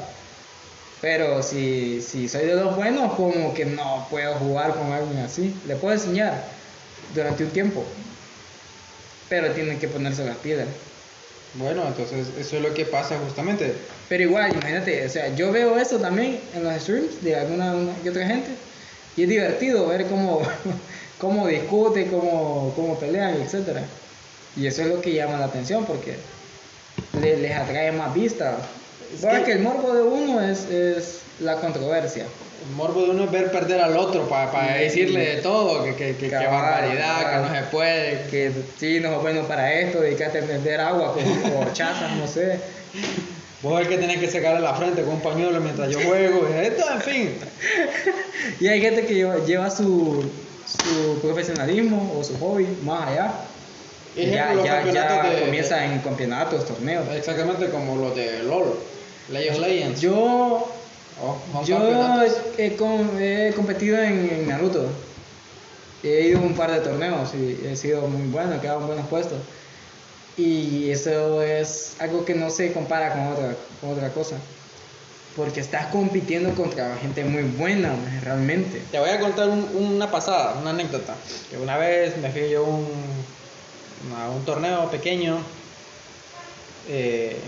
Pero 1.00 1.42
si, 1.42 2.00
si 2.00 2.28
soy 2.28 2.46
de 2.46 2.54
los 2.54 2.76
buenos, 2.76 3.12
como 3.14 3.52
que 3.52 3.66
no 3.66 4.06
puedo 4.08 4.34
jugar 4.36 4.74
con 4.74 4.92
alguien 4.92 5.18
así. 5.18 5.54
Le 5.66 5.76
puedo 5.76 5.94
enseñar 5.94 6.44
durante 7.14 7.44
un 7.44 7.50
tiempo. 7.50 7.84
Pero 9.28 9.52
tienen 9.52 9.78
que 9.78 9.88
ponerse 9.88 10.24
las 10.24 10.36
piedras. 10.38 10.68
Bueno, 11.54 11.86
entonces 11.86 12.32
eso 12.38 12.56
es 12.56 12.62
lo 12.62 12.74
que 12.74 12.84
pasa 12.84 13.18
justamente. 13.18 13.74
Pero 14.08 14.24
igual, 14.24 14.52
imagínate, 14.52 15.04
o 15.06 15.08
sea, 15.08 15.34
yo 15.34 15.52
veo 15.52 15.78
eso 15.78 15.98
también 16.00 16.40
en 16.52 16.64
los 16.64 16.74
streams 16.82 17.22
de 17.22 17.36
alguna 17.36 17.74
una 17.74 17.92
y 18.04 18.08
otra 18.08 18.26
gente. 18.26 18.50
Y 19.16 19.22
es 19.22 19.28
divertido 19.28 19.86
ver 19.86 20.06
cómo, 20.06 20.42
cómo 21.18 21.46
discuten, 21.46 22.08
cómo, 22.10 22.72
cómo 22.74 22.98
pelean, 22.98 23.40
etc. 23.40 23.78
Y 24.56 24.66
eso 24.66 24.82
es 24.82 24.88
lo 24.88 25.00
que 25.00 25.12
llama 25.14 25.38
la 25.38 25.46
atención 25.46 25.84
porque 25.84 26.16
le- 27.20 27.36
les 27.36 27.52
atrae 27.56 27.92
más 27.92 28.12
vista. 28.12 28.58
Es 29.12 29.20
Sabes 29.20 29.40
que- 29.40 29.44
que 29.46 29.52
el 29.52 29.58
morbo 29.60 29.92
de 29.92 30.02
uno 30.02 30.40
es, 30.40 30.64
es 30.70 31.18
la 31.40 31.56
controversia. 31.56 32.24
El 32.68 32.76
morbo 32.76 33.02
de 33.02 33.10
uno 33.10 33.24
es 33.24 33.30
ver 33.30 33.50
perder 33.50 33.80
al 33.80 33.96
otro 33.96 34.28
para 34.28 34.74
Sí. 34.78 34.84
decirle 34.84 35.36
de 35.36 35.42
todo, 35.42 35.84
que, 35.84 35.94
que, 35.94 36.16
que, 36.16 36.30
Cabal, 36.30 36.50
barbaridad, 36.50 37.22
cabal. 37.22 37.42
que 37.42 37.48
no 37.48 37.54
se 37.56 37.62
puede. 37.70 38.26
Que 38.30 38.52
sí, 38.78 39.00
no 39.00 39.12
es 39.16 39.20
bueno 39.22 39.42
para 39.42 39.72
esto, 39.72 40.00
dedicate 40.00 40.38
a 40.38 40.42
vender 40.46 40.80
agua 40.80 41.12
con 41.14 41.22
horchatas, 41.58 42.12
no 42.16 42.26
sé. 42.26 42.58
Vos 43.62 43.80
el 43.80 43.88
que 43.88 43.96
tenés 43.98 44.18
que 44.18 44.30
secarle 44.30 44.60
la 44.60 44.74
frente 44.74 45.02
con 45.02 45.14
un 45.14 45.20
pañuelo 45.20 45.60
mientras 45.60 45.90
yo 45.90 45.98
juego. 46.00 46.46
Esto, 46.48 46.84
en 46.92 47.00
fin. 47.02 47.34
Y 48.60 48.68
hay 48.68 48.80
gente 48.80 49.06
que 49.06 49.14
lleva, 49.14 49.38
lleva 49.44 49.70
su, 49.70 50.22
su 50.66 51.18
profesionalismo 51.22 52.14
o 52.18 52.22
su 52.22 52.38
hobby 52.38 52.66
más 52.82 53.08
allá. 53.08 53.32
Ejemplo, 54.16 54.64
ya, 54.64 54.84
ya, 54.84 54.92
ya 54.92 55.22
de- 55.30 55.40
comienza 55.42 55.84
en 55.84 55.98
campeonatos, 56.00 56.64
torneos. 56.66 57.06
Exactamente 57.14 57.68
como 57.70 57.96
los 57.96 58.14
de 58.14 58.42
LOL, 58.44 58.78
League 59.30 59.50
of 59.50 59.58
Legends. 59.58 60.00
Yo, 60.00 60.70
Oh, 61.22 61.62
yo 61.64 61.78
he, 62.58 62.66
he 63.48 63.52
competido 63.54 63.98
en, 64.02 64.28
en 64.30 64.48
Naruto. 64.48 64.88
He 66.02 66.22
ido 66.22 66.40
a 66.40 66.42
un 66.42 66.54
par 66.54 66.72
de 66.72 66.80
torneos 66.80 67.32
y 67.34 67.64
he 67.64 67.76
sido 67.76 68.08
muy 68.08 68.26
bueno, 68.32 68.54
he 68.56 68.60
quedado 68.60 68.80
en 68.80 68.86
buenos 68.88 69.06
puestos. 69.06 69.38
Y 70.36 70.90
eso 70.90 71.40
es 71.42 71.94
algo 72.00 72.24
que 72.24 72.34
no 72.34 72.50
se 72.50 72.72
compara 72.72 73.12
con 73.12 73.28
otra, 73.28 73.54
con 73.80 73.92
otra 73.92 74.10
cosa. 74.12 74.36
Porque 75.36 75.60
estás 75.60 75.86
compitiendo 75.86 76.52
contra 76.54 76.96
gente 76.96 77.24
muy 77.24 77.42
buena, 77.42 77.94
realmente. 78.22 78.82
Te 78.90 78.98
voy 78.98 79.10
a 79.10 79.20
contar 79.20 79.48
un- 79.48 79.70
una 79.76 80.10
pasada, 80.10 80.58
una 80.60 80.70
anécdota. 80.70 81.14
Que 81.48 81.56
una 81.56 81.78
vez 81.78 82.16
me 82.18 82.30
fui 82.30 82.50
yo 82.50 82.66
a 82.66 82.68
un, 82.68 82.86
a 84.18 84.30
un 84.30 84.44
torneo 84.44 84.90
pequeño 84.90 85.38
eh, 86.88 87.38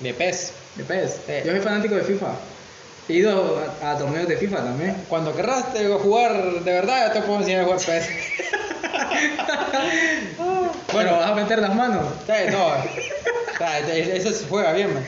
de 0.00 0.14
PES. 0.14 0.52
De 0.76 0.84
PES. 0.84 1.12
Sí. 1.26 1.32
Yo 1.44 1.52
soy 1.52 1.60
fanático 1.60 1.94
de 1.94 2.02
FIFA. 2.02 2.26
He 3.08 3.14
ido 3.14 3.58
a, 3.82 3.92
a 3.92 3.98
torneos 3.98 4.28
de 4.28 4.36
FIFA 4.36 4.56
también. 4.58 4.94
Cuando 5.08 5.34
querrás 5.34 5.72
te 5.72 5.86
jugar 5.88 6.62
de 6.62 6.72
verdad, 6.72 7.06
ya 7.06 7.12
te 7.14 7.22
puedo 7.22 7.38
enseñar 7.40 7.62
a 7.62 7.64
jugar 7.64 7.80
PES. 7.80 8.08
Bueno, 10.92 11.16
vas 11.16 11.30
a 11.30 11.34
meter 11.34 11.58
las 11.58 11.74
manos. 11.74 12.04
Sí, 12.26 12.32
no, 12.50 12.74
eso 13.92 14.32
se 14.32 14.46
juega 14.46 14.72
bien, 14.72 14.94
man. 14.94 15.04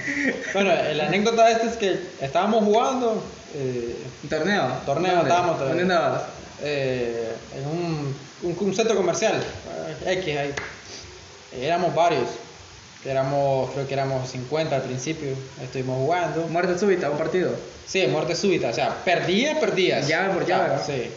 Bueno, 0.52 0.72
la 0.94 1.06
anécdota 1.06 1.46
de 1.46 1.52
esta 1.52 1.66
es 1.66 1.76
que 1.76 1.98
estábamos 2.20 2.64
jugando 2.64 3.22
eh, 3.54 3.96
Un 4.22 4.28
torneo. 4.28 4.66
Torneo, 4.84 5.14
¿Dónde? 5.16 5.28
estábamos 5.30 5.58
¿Dónde 5.58 5.82
andabas? 5.82 6.22
eh, 6.62 7.32
en 7.56 7.66
un, 7.66 8.16
un, 8.42 8.56
un 8.60 8.74
centro 8.74 8.94
comercial, 8.96 9.34
eh, 9.36 9.79
X 10.06 10.36
ahí. 10.38 10.54
Éramos 11.60 11.94
varios, 11.94 12.28
éramos, 13.04 13.70
creo 13.72 13.86
que 13.88 13.94
éramos 13.94 14.28
50 14.30 14.76
al 14.76 14.82
principio, 14.82 15.34
estuvimos 15.62 15.96
jugando. 15.98 16.46
Muerte 16.48 16.78
súbita, 16.78 17.10
un 17.10 17.18
partido. 17.18 17.50
Sí, 17.86 18.06
muerte 18.06 18.36
súbita, 18.36 18.68
o 18.68 18.72
sea, 18.72 18.94
perdías, 19.04 19.58
perdías. 19.58 20.06
Llave 20.06 20.32
por 20.34 20.46
llave, 20.46 20.76
¿no? 20.76 20.82
Sí. 20.84 21.10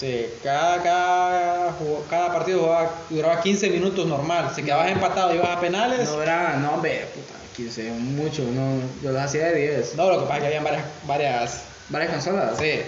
Sí, 0.00 0.26
cada, 0.44 0.80
cada, 0.82 1.74
cada 2.08 2.32
partido 2.32 2.60
jugaba- 2.60 2.90
duraba 3.10 3.40
15 3.40 3.68
minutos 3.70 4.06
normal. 4.06 4.52
Si 4.54 4.62
quedabas 4.62 4.90
empatado, 4.92 5.34
ibas 5.34 5.48
a 5.56 5.60
penales. 5.60 6.08
No 6.08 6.22
era, 6.22 6.56
no, 6.56 6.74
hombre, 6.74 7.06
puta, 7.14 7.34
15, 7.56 7.90
mucho, 7.90 8.42
no, 8.42 8.78
yo 9.02 9.10
los 9.10 9.20
hacía 9.20 9.46
de 9.48 9.54
10. 9.72 9.96
No, 9.96 10.08
lo 10.10 10.20
que 10.20 10.26
pasa 10.26 10.36
es 10.36 10.40
que 10.42 10.46
habían 10.46 10.64
varias, 10.64 10.84
varias, 11.04 11.62
Varias 11.88 12.12
consolas. 12.12 12.56
sí, 12.58 12.80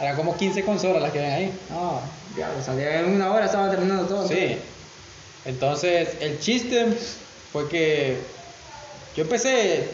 eran 0.00 0.16
como 0.16 0.36
15 0.36 0.64
consolas 0.64 1.02
las 1.02 1.12
que 1.12 1.20
ven 1.20 1.30
ahí. 1.30 1.52
No, 1.70 2.00
ya, 2.36 2.50
salía 2.62 3.00
en 3.00 3.12
una 3.12 3.32
hora, 3.32 3.46
estaba 3.46 3.70
terminando 3.70 4.06
todo. 4.06 4.28
Sí. 4.28 4.58
Entonces, 5.44 6.10
el 6.20 6.38
chiste 6.40 6.86
fue 7.52 7.68
que 7.68 8.16
yo 9.16 9.22
empecé 9.24 9.88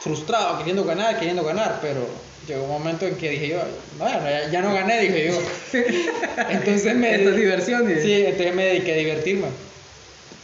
frustrado, 0.00 0.58
queriendo 0.58 0.84
ganar, 0.84 1.18
queriendo 1.18 1.44
ganar, 1.44 1.78
pero 1.82 2.06
llegó 2.46 2.64
un 2.64 2.70
momento 2.70 3.06
en 3.06 3.16
que 3.16 3.30
dije 3.30 3.48
yo, 3.48 3.58
bueno, 3.98 4.18
ya, 4.24 4.50
ya 4.50 4.62
no 4.62 4.72
gané, 4.72 5.00
dije 5.00 5.28
yo. 5.28 5.78
Entonces 6.48 6.96
me... 6.96 7.14
Esto 7.14 7.30
es 7.30 7.36
diversión. 7.36 7.86
Sí, 8.02 8.24
entonces 8.24 8.54
me 8.54 8.64
dediqué 8.64 8.92
a 8.94 8.96
divertirme. 8.96 9.48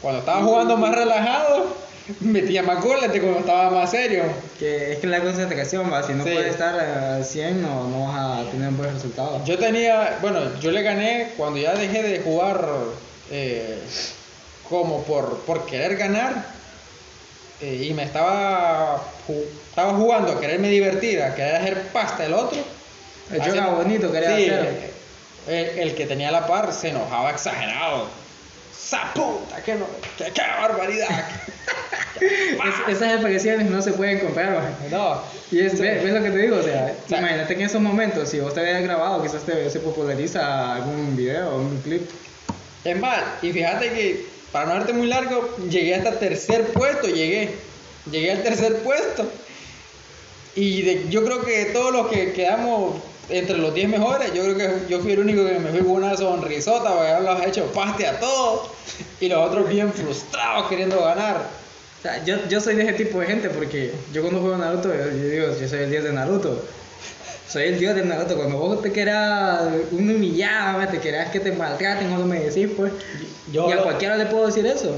Cuando 0.03 0.21
estaba 0.21 0.43
jugando 0.43 0.77
más 0.77 0.95
relajado, 0.95 1.75
metía 2.21 2.63
más 2.63 2.83
goles 2.83 3.13
de 3.13 3.21
cuando 3.21 3.41
estaba 3.41 3.71
más 3.71 3.91
serio. 3.91 4.25
Que 4.59 4.93
es 4.93 4.99
que 4.99 5.07
la 5.07 5.21
concentración, 5.21 5.93
va, 5.93 6.03
si 6.03 6.13
no 6.13 6.25
Sí. 6.25 6.31
puedes 6.31 6.51
estar 6.53 6.79
al 6.79 7.25
100, 7.25 7.63
no, 7.63 7.89
no 7.89 8.07
vas 8.09 8.47
a 8.47 8.51
tener 8.51 8.69
un 8.69 8.77
buen 8.77 8.93
resultado. 8.93 9.43
Yo 9.45 9.59
tenía, 9.59 10.19
bueno, 10.21 10.59
yo 10.61 10.71
le 10.71 10.83
gané 10.83 11.33
cuando 11.37 11.59
ya 11.59 11.75
dejé 11.75 12.03
de 12.03 12.21
jugar 12.21 12.67
eh, 13.31 13.79
como 14.69 15.03
por, 15.05 15.41
por 15.41 15.67
querer 15.67 15.97
ganar 15.97 16.47
eh, 17.61 17.87
y 17.89 17.95
me 17.95 18.03
estaba, 18.05 18.97
ju- 19.29 19.45
estaba 19.71 19.95
jugando 19.95 20.33
a 20.33 20.41
quererme 20.41 20.69
divertir, 20.69 21.23
a 21.23 21.35
querer 21.35 21.57
hacer 21.57 21.83
pasta 21.93 22.25
el 22.27 22.35
otro. 22.35 22.59
El 23.31 23.41
bonito 23.77 24.13
quería 24.13 24.37
Sí, 24.37 24.49
hacer. 24.51 24.93
El, 25.47 25.79
el 25.79 25.95
que 25.95 26.07
tenía 26.07 26.31
la 26.31 26.47
par 26.47 26.73
se 26.73 26.89
enojaba 26.91 27.31
exagerado. 27.31 28.09
¡Sa 28.79 29.13
puta! 29.15 29.63
¡Qué, 29.63 29.75
no, 29.75 29.87
qué, 30.19 30.25
qué 30.33 30.43
barbaridad! 30.61 31.09
Es- 32.21 32.97
esas 32.97 33.15
expresiones 33.15 33.69
no 33.69 33.83
se 33.83 33.93
pueden 33.93 34.21
comprar, 34.21 34.57
no, 34.91 35.21
Y 35.51 35.61
es, 35.61 35.79
¿ves, 35.79 36.03
ves 36.03 36.13
lo 36.15 36.23
que 36.23 36.31
te 36.31 36.39
digo? 36.39 36.57
O 36.57 36.63
sea, 36.63 36.95
sea- 37.09 37.19
imagínate 37.19 37.55
que 37.57 37.61
en 37.63 37.67
esos 37.69 37.83
momentos, 37.83 38.29
si 38.29 38.39
vos 38.39 38.55
te 38.55 38.61
habías 38.61 38.83
grabado, 38.83 39.21
quizás 39.23 39.43
te, 39.43 39.69
se 39.69 39.81
populariza 39.81 40.75
algún 40.77 41.17
video 41.17 41.51
o 41.51 41.57
un 41.59 41.81
clip. 41.83 42.09
Es 42.85 42.99
más, 43.01 43.21
y 43.43 43.53
fíjate 43.53 43.91
que, 43.91 44.27
para 44.53 44.67
no 44.67 44.75
darte 44.75 44.93
muy 44.93 45.09
largo, 45.09 45.57
llegué 45.69 45.97
hasta 45.97 46.19
tercer 46.19 46.67
puesto, 46.69 47.09
llegué. 47.09 47.51
Llegué 48.11 48.31
al 48.33 48.43
tercer 48.45 48.77
puesto. 48.79 49.29
Y 50.55 50.83
de- 50.83 51.09
yo 51.11 51.25
creo 51.25 51.45
que 51.45 51.65
todos 51.67 51.93
los 51.93 52.07
que 52.09 52.33
quedamos 52.33 52.95
entre 53.29 53.57
los 53.59 53.73
10 53.75 53.89
mejores, 53.89 54.33
yo 54.35 54.43
creo 54.43 54.57
que 54.57 54.71
yo 54.89 55.01
fui 55.01 55.13
el 55.13 55.21
único 55.21 55.45
que 55.47 55.59
me 55.59 55.71
fui 55.71 55.81
con 55.81 55.93
una 55.93 56.17
sonrisota, 56.17 56.93
porque 56.95 57.13
los 57.23 57.41
he 57.41 57.49
hecho 57.49 57.67
paste 57.73 58.07
a 58.07 58.19
todos. 58.21 58.69
Y 59.21 59.29
los 59.29 59.49
otros 59.49 59.69
bien 59.69 59.93
frustrados 59.93 60.69
queriendo 60.69 61.01
ganar. 61.03 61.37
O 61.99 62.03
sea, 62.03 62.23
yo, 62.25 62.37
yo 62.49 62.61
soy 62.61 62.75
de 62.75 62.83
ese 62.83 62.93
tipo 62.93 63.19
de 63.21 63.27
gente 63.27 63.49
porque 63.49 63.93
yo 64.13 64.21
cuando 64.23 64.41
juego 64.41 64.57
Naruto, 64.59 64.89
yo, 64.95 65.05
yo 65.11 65.29
digo, 65.29 65.47
yo 65.59 65.69
soy 65.69 65.79
el 65.81 65.91
dios 65.91 66.05
de 66.05 66.13
Naruto. 66.13 66.63
Soy 67.49 67.65
el 67.65 67.79
dios 67.79 67.95
de 67.95 68.05
Naruto. 68.05 68.37
Cuando 68.37 68.59
vos 68.59 68.83
te 68.83 68.93
quieras 68.93 69.63
un 69.91 70.11
humillado, 70.11 70.87
te 70.89 70.99
quieras 70.99 71.31
que 71.31 71.41
te 71.41 71.53
maltraten 71.53 72.13
o 72.13 72.19
no 72.19 72.27
me 72.27 72.41
decís, 72.41 72.69
pues. 72.77 72.93
Yo 73.53 73.69
y 73.69 73.73
a 73.73 73.77
lo- 73.77 73.83
cualquiera 73.85 74.17
le 74.17 74.27
puedo 74.27 74.47
decir 74.47 74.67
eso. 74.67 74.95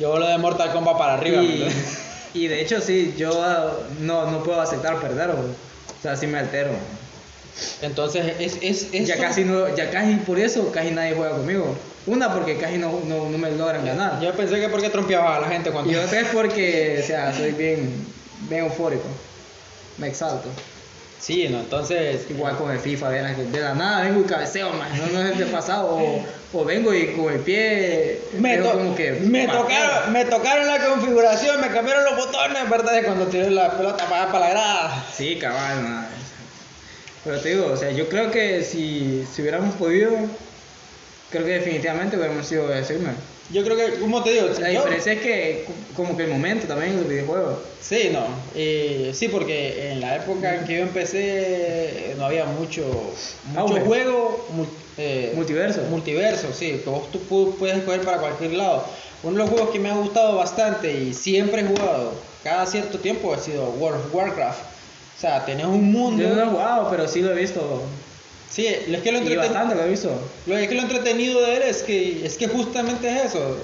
Yo 0.00 0.18
lo 0.18 0.26
de 0.26 0.36
Mortal 0.38 0.72
Kombat 0.72 0.98
para 0.98 1.14
arriba. 1.14 1.42
y, 1.42 1.46
¿me 2.34 2.40
y 2.40 2.48
de 2.48 2.60
hecho, 2.60 2.80
sí, 2.80 3.14
yo 3.16 3.30
ah, 3.42 3.72
no, 4.00 4.30
no 4.30 4.42
puedo 4.42 4.60
aceptar 4.60 5.00
perder, 5.00 5.28
bro. 5.28 5.40
O 5.40 6.02
sea, 6.02 6.16
sí 6.16 6.26
me 6.26 6.38
altero. 6.38 6.70
Entonces, 7.82 8.34
es, 8.38 8.58
es, 8.62 8.90
Ya 9.06 9.14
eso- 9.14 9.22
casi 9.22 9.44
no, 9.44 9.74
ya 9.74 9.90
casi 9.90 10.14
por 10.16 10.38
eso 10.38 10.70
casi 10.72 10.90
nadie 10.90 11.14
juega 11.14 11.32
conmigo. 11.36 11.76
Una 12.06 12.32
porque 12.32 12.56
casi 12.56 12.78
no, 12.78 13.00
no, 13.06 13.28
no 13.28 13.38
me 13.38 13.50
logran 13.50 13.84
ganar. 13.84 14.20
Yo 14.20 14.32
pensé 14.32 14.58
que 14.60 14.68
porque 14.68 14.88
trompeaba 14.88 15.36
a 15.36 15.40
la 15.40 15.48
gente 15.48 15.70
cuando... 15.70 15.90
Y 15.92 15.96
otra 15.96 16.20
es 16.20 16.28
porque, 16.28 17.00
o 17.02 17.06
sea, 17.06 17.34
soy 17.34 17.52
bien, 17.52 18.06
bien 18.48 18.64
eufórico. 18.64 19.04
Me 19.98 20.08
exalto. 20.08 20.48
Sí, 21.20 21.48
no, 21.48 21.58
entonces... 21.60 22.22
Igual 22.30 22.56
con 22.56 22.70
el 22.70 22.78
FIFA, 22.78 23.10
de 23.10 23.22
la, 23.22 23.34
de 23.34 23.60
la 23.60 23.74
nada 23.74 24.02
vengo 24.04 24.20
y 24.20 24.24
cabeceo, 24.24 24.72
man. 24.72 24.88
No, 24.96 25.06
no 25.18 25.26
es 25.26 25.32
el 25.32 25.38
de 25.38 25.46
pasado. 25.46 25.88
O, 25.90 26.24
o 26.54 26.64
vengo 26.64 26.94
y 26.94 27.08
con 27.08 27.30
el 27.32 27.40
pie. 27.40 28.20
Me, 28.38 28.56
to- 28.56 28.70
como 28.72 28.94
que. 28.94 29.12
me, 29.12 29.46
pateo. 29.46 29.62
tocaron, 29.62 30.12
me 30.12 30.24
tocaron 30.24 30.66
la 30.66 30.78
configuración, 30.86 31.60
me 31.60 31.68
cambiaron 31.68 32.04
los 32.04 32.16
botones, 32.16 32.70
¿verdad? 32.70 32.92
De 32.94 33.02
cuando 33.02 33.26
tiré 33.26 33.50
la 33.50 33.76
pelota 33.76 34.06
para, 34.08 34.26
para 34.32 34.38
la 34.46 34.50
grada. 34.50 35.04
Sí, 35.12 35.36
cabal, 35.36 35.82
man. 35.82 36.06
Pero 37.24 37.40
te 37.40 37.48
digo, 37.50 37.66
o 37.72 37.76
sea, 37.76 37.90
yo 37.90 38.08
creo 38.08 38.30
que 38.30 38.62
si, 38.62 39.24
si 39.26 39.42
hubiéramos 39.42 39.74
podido, 39.76 40.10
creo 41.30 41.44
que 41.44 41.52
definitivamente 41.52 42.16
hubiéramos 42.16 42.46
sido 42.46 42.68
decirme. 42.68 43.10
Yo 43.50 43.64
creo 43.64 43.76
que, 43.76 43.98
como 43.98 44.22
te 44.22 44.30
digo, 44.32 44.46
La 44.60 44.70
yo- 44.70 44.80
diferencia 44.82 45.12
es 45.14 45.20
que 45.20 45.64
como 45.96 46.16
que 46.16 46.24
el 46.24 46.30
momento 46.30 46.66
también 46.66 46.92
en 46.92 46.98
los 46.98 47.08
videojuegos. 47.08 47.58
Sí, 47.80 48.10
no. 48.12 48.26
eh, 48.54 49.10
sí, 49.14 49.28
porque 49.28 49.90
en 49.92 50.00
la 50.00 50.16
época 50.16 50.54
en 50.54 50.64
que 50.66 50.76
yo 50.76 50.82
empecé 50.82 51.18
eh, 52.10 52.14
no 52.18 52.26
había 52.26 52.44
mucho, 52.44 52.84
mucho 53.46 53.60
Auge. 53.60 53.80
juego. 53.80 54.46
mul- 54.54 54.68
eh, 54.98 55.32
Multiverso. 55.34 55.80
Multiverso, 55.90 56.52
sí, 56.52 56.80
que 56.84 56.90
vos 56.90 57.10
tú 57.10 57.20
pu- 57.28 57.54
puedes 57.56 57.78
escoger 57.78 58.02
para 58.02 58.18
cualquier 58.18 58.52
lado. 58.52 58.84
Uno 59.22 59.32
de 59.32 59.38
los 59.38 59.50
juegos 59.50 59.70
que 59.70 59.78
me 59.78 59.88
ha 59.90 59.94
gustado 59.94 60.36
bastante 60.36 60.92
y 60.92 61.14
siempre 61.14 61.62
he 61.62 61.64
jugado 61.64 62.12
cada 62.44 62.66
cierto 62.66 62.98
tiempo 62.98 63.32
ha 63.32 63.38
sido 63.38 63.70
World 63.70 64.06
of 64.06 64.14
Warcraft. 64.14 64.60
O 65.18 65.20
sea, 65.20 65.44
tenés 65.44 65.66
un 65.66 65.90
mundo. 65.90 66.22
Yo 66.22 66.28
no 66.30 66.34
lo 66.36 66.42
he 66.42 66.46
jugado, 66.46 66.90
pero 66.90 67.08
sí 67.08 67.20
lo 67.22 67.32
he 67.32 67.34
visto. 67.40 67.82
Sí, 68.50 68.66
es 68.66 69.02
que 69.02 69.12
lo 69.12 69.18
Y 69.18 69.22
entreten- 69.22 69.36
bastante 69.38 69.74
lo 69.74 69.82
he 69.84 69.88
visto. 69.90 70.10
Lo 70.46 70.56
es 70.56 70.68
que 70.68 70.74
lo 70.74 70.82
entretenido 70.82 71.40
de 71.42 71.56
él 71.56 71.62
es 71.62 71.82
que 71.82 72.24
es 72.24 72.36
que 72.38 72.46
justamente 72.48 73.08
es 73.10 73.26
eso. 73.26 73.58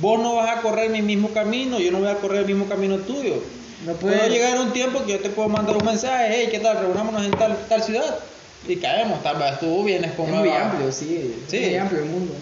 Vos 0.00 0.20
no 0.20 0.34
vas 0.34 0.56
a 0.58 0.60
correr 0.60 0.90
mi 0.90 1.00
mismo 1.00 1.30
camino, 1.30 1.78
yo 1.78 1.90
no 1.92 2.00
voy 2.00 2.08
a 2.08 2.16
correr 2.16 2.40
el 2.40 2.46
mismo 2.46 2.66
camino 2.68 2.96
tuyo. 2.98 3.42
No 3.86 3.94
Puede 3.94 4.28
llegar 4.28 4.58
un 4.60 4.72
tiempo 4.72 5.04
que 5.06 5.12
yo 5.12 5.20
te 5.20 5.30
puedo 5.30 5.48
mandar 5.48 5.76
un 5.76 5.84
mensaje, 5.84 6.26
hey, 6.30 6.48
¿qué 6.50 6.58
tal? 6.58 6.78
Reunámonos 6.80 7.24
en 7.24 7.30
tal, 7.30 7.56
tal 7.68 7.82
ciudad. 7.82 8.18
Y 8.66 8.76
caemos, 8.76 9.22
tal 9.22 9.36
vez 9.38 9.58
tú 9.60 9.84
vienes 9.84 10.12
con 10.12 10.26
Es 10.26 10.34
muy 10.34 10.50
amplio, 10.50 10.90
sí. 10.92 11.42
Sí. 11.48 11.56
Es 11.58 11.68
muy 11.68 11.76
amplio 11.76 12.02
el 12.02 12.08
mundo. 12.08 12.34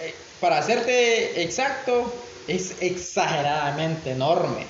Eh, 0.00 0.14
Para 0.38 0.58
hacerte 0.58 1.42
exacto, 1.42 2.12
es 2.46 2.74
exageradamente 2.80 4.10
enorme. 4.12 4.66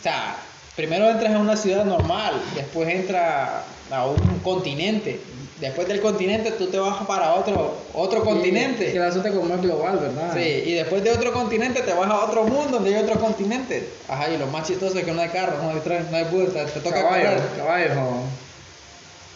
O 0.00 0.02
sea, 0.02 0.36
primero 0.76 1.08
entras 1.10 1.34
a 1.34 1.38
una 1.38 1.56
ciudad 1.56 1.84
normal, 1.84 2.40
después 2.54 2.88
entras 2.88 3.50
a 3.90 4.06
un 4.06 4.38
continente. 4.44 5.20
Después 5.60 5.88
del 5.88 6.02
continente 6.02 6.50
tú 6.50 6.66
te 6.66 6.76
vas 6.76 7.02
para 7.06 7.32
otro, 7.32 7.78
otro 7.94 8.22
continente. 8.22 8.92
Que 8.92 8.98
el 8.98 9.04
asunto 9.04 9.28
es 9.28 9.34
como 9.34 9.54
es 9.54 9.62
global, 9.62 9.98
¿verdad? 9.98 10.34
Sí, 10.34 10.40
y 10.66 10.74
después 10.74 11.02
de 11.02 11.10
otro 11.12 11.32
continente 11.32 11.80
te 11.80 11.94
vas 11.94 12.10
a 12.10 12.24
otro 12.26 12.44
mundo 12.44 12.72
donde 12.72 12.94
hay 12.94 13.02
otro 13.02 13.18
continente. 13.18 13.88
Ajá, 14.06 14.28
y 14.28 14.36
lo 14.36 14.46
más 14.48 14.66
chistoso 14.66 14.98
es 14.98 15.04
que 15.06 15.12
no 15.12 15.22
hay 15.22 15.30
carro, 15.30 15.56
no 15.62 15.70
hay 15.70 15.80
tren, 15.80 16.06
no 16.10 16.16
hay 16.18 16.24
bus, 16.24 16.52
te, 16.52 16.62
te 16.66 16.80
toca 16.80 17.02
Caballo, 17.02 17.24
correr. 17.24 17.42
caballo. 17.56 17.94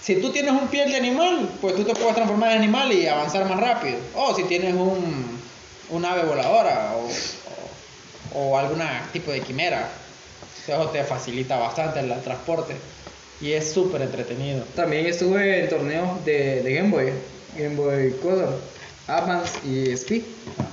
Si 0.02 0.16
tú 0.16 0.30
tienes 0.30 0.52
un 0.52 0.68
piel 0.68 0.90
de 0.90 0.96
animal, 0.98 1.48
pues 1.62 1.74
tú 1.74 1.84
te 1.84 1.94
puedes 1.94 2.14
transformar 2.14 2.52
en 2.52 2.58
animal 2.58 2.92
y 2.92 3.06
avanzar 3.06 3.48
más 3.48 3.58
rápido. 3.58 3.96
O 4.14 4.34
si 4.34 4.42
tienes 4.44 4.74
un, 4.74 5.40
un 5.88 6.04
ave 6.04 6.22
voladora 6.24 6.92
o, 6.96 8.38
o, 8.38 8.50
o 8.50 8.58
algún 8.58 8.82
tipo 9.12 9.30
de 9.30 9.40
quimera, 9.40 9.88
eso 10.66 10.88
te 10.90 11.04
facilita 11.04 11.56
bastante 11.56 12.00
el 12.00 12.20
transporte. 12.22 12.74
Y 13.40 13.52
es 13.52 13.72
súper 13.72 14.02
entretenido. 14.02 14.64
También 14.74 15.06
estuve 15.06 15.64
en 15.64 15.68
torneos 15.70 16.24
de, 16.24 16.62
de 16.62 16.74
Game 16.74 16.90
Boy, 16.90 17.12
Game 17.56 17.74
Boy 17.74 18.12
Color, 18.22 18.54
Advance 19.06 19.58
y 19.66 19.90
Speed. 19.92 20.22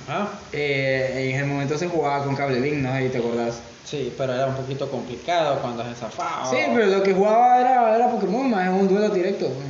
Ajá. 0.06 0.38
Eh, 0.52 1.30
en 1.30 1.34
ese 1.36 1.44
momento 1.44 1.78
se 1.78 1.88
jugaba 1.88 2.24
con 2.24 2.36
cable 2.36 2.60
link, 2.60 2.74
no 2.74 2.92
sé 2.92 3.04
si 3.04 3.08
te 3.08 3.18
acordás. 3.18 3.60
Sí, 3.84 4.12
pero 4.18 4.34
era 4.34 4.46
un 4.46 4.54
poquito 4.54 4.90
complicado 4.90 5.60
cuando 5.62 5.82
se 5.82 5.94
zafaba. 5.94 6.48
Sí, 6.50 6.58
pero 6.74 6.86
lo 6.86 7.02
que 7.02 7.14
jugaba 7.14 7.58
era, 7.58 7.96
era 7.96 8.10
Pokémon, 8.10 8.50
más 8.50 8.68
es 8.68 8.72
un 8.72 8.86
duelo 8.86 9.08
directo. 9.08 9.46
pues. 9.46 9.66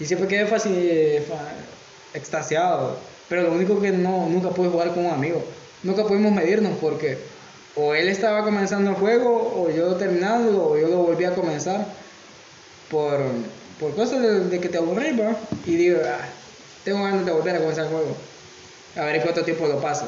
Y 0.00 0.06
siempre 0.06 0.26
quedé 0.26 0.46
fácil, 0.46 1.22
extasiado. 2.14 2.96
Pero 3.28 3.42
lo 3.42 3.52
único 3.52 3.78
que 3.78 3.92
no, 3.92 4.26
nunca 4.26 4.48
pude 4.48 4.70
jugar 4.70 4.88
con 4.94 5.04
un 5.04 5.12
amigo. 5.12 5.44
Nunca 5.82 6.04
pudimos 6.04 6.32
medirnos 6.32 6.72
porque 6.80 7.18
o 7.76 7.94
él 7.94 8.08
estaba 8.08 8.44
comenzando 8.44 8.90
el 8.90 8.96
juego, 8.96 9.54
o 9.56 9.70
yo 9.70 9.94
terminando, 9.96 10.70
o 10.70 10.78
yo 10.78 10.88
lo 10.88 10.98
volví 10.98 11.24
a 11.24 11.34
comenzar. 11.34 11.86
Por, 12.90 13.20
por 13.78 13.94
cosas 13.94 14.50
de, 14.50 14.60
que 14.60 14.68
te 14.68 14.78
aburrí, 14.78 15.12
¿va? 15.16 15.36
Y 15.64 15.76
digo, 15.76 16.00
"Ah, 16.04 16.18
tengo 16.84 17.04
ganas 17.04 17.24
de 17.24 17.30
volver 17.32 17.54
a 17.56 17.60
comenzar 17.60 17.84
el 17.84 17.90
juego. 17.90 18.16
A 18.96 19.04
ver 19.04 19.22
cuánto 19.22 19.44
tiempo 19.44 19.66
lo 19.68 19.80
paso. 19.80 20.06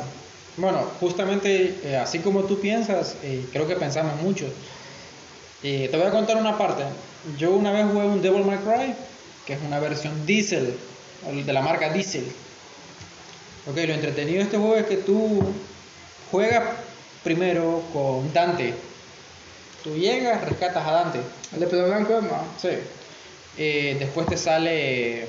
Bueno, 0.57 0.83
justamente 1.01 1.77
eh, 1.85 1.97
así 1.97 2.19
como 2.19 2.43
tú 2.43 2.61
piensas, 2.61 3.15
eh, 3.23 3.47
creo 3.53 3.67
que 3.69 3.77
pensamos 3.77 4.21
mucho. 4.21 4.47
Te 5.63 5.89
voy 5.93 6.03
a 6.03 6.11
contar 6.11 6.37
una 6.37 6.59
parte. 6.59 6.83
Yo 7.39 7.53
una 7.53 7.71
vez 7.71 7.87
jugué 7.87 8.05
un 8.05 8.21
Devil 8.21 8.45
May 8.45 8.59
Cry, 8.59 8.95
que 9.47 9.53
es 9.53 9.61
una 9.65 9.79
versión 9.79 10.27
Diesel, 10.27 10.75
el 11.29 11.47
de 11.47 11.53
la 11.53 11.63
marca 11.63 11.93
Diesel. 11.93 12.25
Ok, 13.71 13.77
lo 13.77 13.95
entretenido 13.95 14.39
de 14.39 14.43
este 14.43 14.59
juego 14.59 14.75
es 14.75 14.87
que 14.87 14.97
tú 14.97 15.41
juegas 16.33 16.65
primero 17.25 17.83
con 17.93 18.33
Dante. 18.33 18.75
Tú 19.85 19.97
llegas, 19.97 20.45
rescatas 20.45 20.87
a 20.87 20.93
Dante. 20.93 21.21
El 21.55 21.61
de 21.61 21.67
pelo 21.67 21.87
blanco. 21.87 22.21
Sí. 22.61 22.69
Eh, 23.59 23.97
después 23.99 24.27
te 24.27 24.37
sale. 24.37 25.23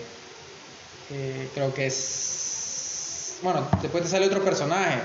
eh, 1.11 1.49
creo 1.53 1.73
que 1.73 1.87
es. 1.87 3.37
Bueno, 3.41 3.67
después 3.81 4.03
te 4.03 4.09
sale 4.09 4.25
otro 4.27 4.43
personaje. 4.43 4.99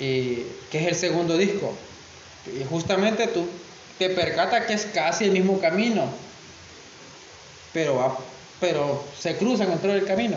eh, 0.00 0.46
que 0.70 0.78
es 0.80 0.86
el 0.86 0.94
segundo 0.94 1.36
disco. 1.36 1.74
Y 2.46 2.64
justamente 2.64 3.26
tú 3.26 3.46
te 3.98 4.08
percatas 4.10 4.64
que 4.66 4.74
es 4.74 4.86
casi 4.86 5.24
el 5.24 5.32
mismo 5.32 5.60
camino. 5.60 6.04
Pero, 7.72 7.96
va- 7.96 8.16
pero 8.60 9.04
se 9.18 9.36
cruzan 9.36 9.68
dentro 9.70 9.92
del 9.92 10.06
camino. 10.06 10.36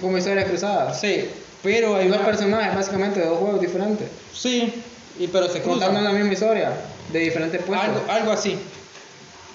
Como 0.00 0.18
historias 0.18 0.48
cruzadas. 0.48 1.00
Sí, 1.00 1.28
pero 1.64 1.96
hay 1.96 2.06
dos 2.08 2.18
personajes, 2.18 2.74
básicamente, 2.76 3.18
de 3.20 3.26
dos 3.26 3.38
juegos 3.38 3.60
diferentes. 3.60 4.06
Sí, 4.32 4.72
y, 5.18 5.26
pero 5.28 5.48
se 5.48 5.62
contando 5.62 5.98
cruzan. 5.98 6.04
la 6.04 6.12
misma 6.12 6.32
historia, 6.34 6.72
de 7.12 7.18
diferentes 7.18 7.62
puestos. 7.62 7.88
Algo, 7.88 8.04
algo 8.12 8.30
así. 8.32 8.56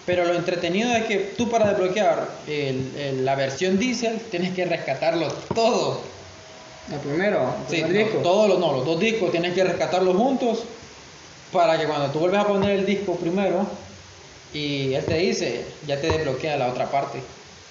Pero 0.05 0.25
lo 0.25 0.33
entretenido 0.33 0.91
es 0.95 1.05
que 1.05 1.17
tú 1.37 1.49
para 1.49 1.69
desbloquear 1.69 2.27
el- 2.47 2.91
el- 2.97 3.25
la 3.25 3.35
versión 3.35 3.77
diesel 3.77 4.19
tienes 4.31 4.53
que 4.55 4.65
rescatarlo 4.65 5.27
todo. 5.53 6.01
El 6.91 6.99
primero, 6.99 7.53
el 7.61 7.69
Sí, 7.75 7.83
primer 7.83 7.91
no, 7.91 7.97
disco. 7.99 8.17
todos 8.23 8.49
los, 8.49 8.57
no, 8.59 8.73
los 8.73 8.85
dos 8.85 8.99
discos 8.99 9.29
tienes 9.31 9.53
que 9.53 9.63
rescatarlos 9.63 10.15
juntos 10.17 10.63
para 11.53 11.77
que 11.77 11.85
cuando 11.85 12.09
tú 12.09 12.19
vuelves 12.19 12.39
a 12.39 12.47
poner 12.47 12.71
el 12.79 12.85
disco 12.87 13.15
primero 13.15 13.67
y 14.51 14.95
él 14.95 15.05
te 15.05 15.13
dice, 15.15 15.65
ya 15.85 16.01
te 16.01 16.07
desbloquea 16.07 16.57
la 16.57 16.69
otra 16.69 16.89
parte. 16.89 17.21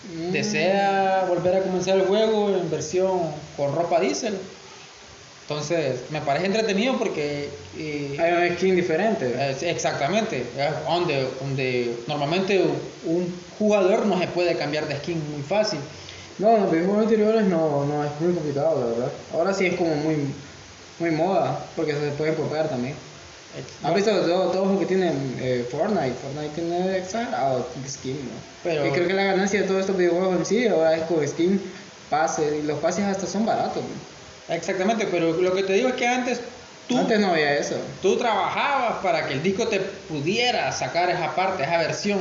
Mm. 0.05 0.33
Desea 0.33 1.25
volver 1.29 1.57
a 1.57 1.63
comenzar 1.63 1.97
el 1.97 2.07
juego 2.07 2.51
en 2.51 2.71
versión 2.71 3.33
con 3.57 3.75
ropa 3.75 4.01
diésel. 4.01 4.39
Entonces, 5.43 6.03
me 6.11 6.21
parece 6.21 6.47
entretenido 6.47 6.99
porque... 6.99 7.49
eh, 7.77 8.17
Hay 8.21 8.51
un 8.51 8.57
skin 8.57 8.77
diferente. 8.77 9.35
es- 9.51 9.63
exactamente, 9.63 10.43
es 10.57 10.85
donde, 10.87 11.27
donde 11.41 11.97
normalmente 12.07 12.63
un 13.07 13.35
jugador 13.59 14.05
no 14.07 14.19
se 14.19 14.27
puede 14.29 14.57
cambiar 14.57 14.87
de 14.87 14.97
skin 14.99 15.23
muy 15.33 15.43
fácil. 15.43 15.81
No, 16.39 16.55
en 16.55 16.63
los 16.63 16.71
videojuegos 16.71 17.05
anteriores 17.05 17.45
no, 17.47 17.85
no 17.87 18.05
es 18.05 18.11
muy 18.21 18.35
complicado, 18.35 18.79
la 18.81 18.87
verdad. 18.87 19.13
Ahora 19.33 19.53
sí 19.55 19.67
es 19.67 19.75
como 19.77 19.95
muy, 19.97 20.17
muy 21.01 21.11
moda, 21.11 21.65
porque 21.75 21.95
se 21.95 22.11
pueden 22.11 22.35
copiar 22.35 22.69
también. 22.69 22.95
¿Has 23.83 23.95
visto 23.95 24.11
los 24.13 24.79
que 24.79 24.87
tienen 24.87 25.37
eh, 25.41 25.67
Fortnite? 25.71 26.15
Fortnite 26.23 26.55
tiene 26.55 26.99
exagerado 26.99 27.69
skin, 27.87 28.17
¿no? 28.17 28.31
Pero- 28.63 28.87
Y 28.87 28.91
creo 28.91 29.07
que 29.07 29.15
la 29.15 29.25
ganancia 29.25 29.61
de 29.63 29.67
todos 29.69 29.81
estos 29.81 29.97
videojuegos 29.97 30.37
en 30.37 30.45
sí 30.47 30.67
ahora 30.67 30.97
es 30.97 31.03
con 31.05 31.27
skin, 31.27 31.61
pases, 32.11 32.53
y 32.63 32.67
los 32.67 32.79
pases 32.79 33.05
hasta 33.05 33.27
son 33.27 33.45
baratos. 33.47 33.83
¿no? 33.83 34.55
Exactamente, 34.55 35.07
pero 35.11 35.33
lo 35.33 35.55
que 35.55 35.63
te 35.63 35.75
digo 35.75 35.89
es 35.89 35.95
que 35.95 36.07
antes 36.07 36.41
tú, 36.89 36.99
Antes 36.99 37.21
no 37.21 37.29
había 37.33 37.57
eso. 37.59 37.77
tú 38.03 38.17
trabajabas 38.17 39.03
para 39.03 39.27
que 39.27 39.35
el 39.35 39.43
disco 39.43 39.69
te 39.69 39.79
pudiera 39.81 40.73
sacar 40.73 41.11
esa 41.11 41.35
parte, 41.35 41.63
esa 41.63 41.77
versión. 41.79 42.21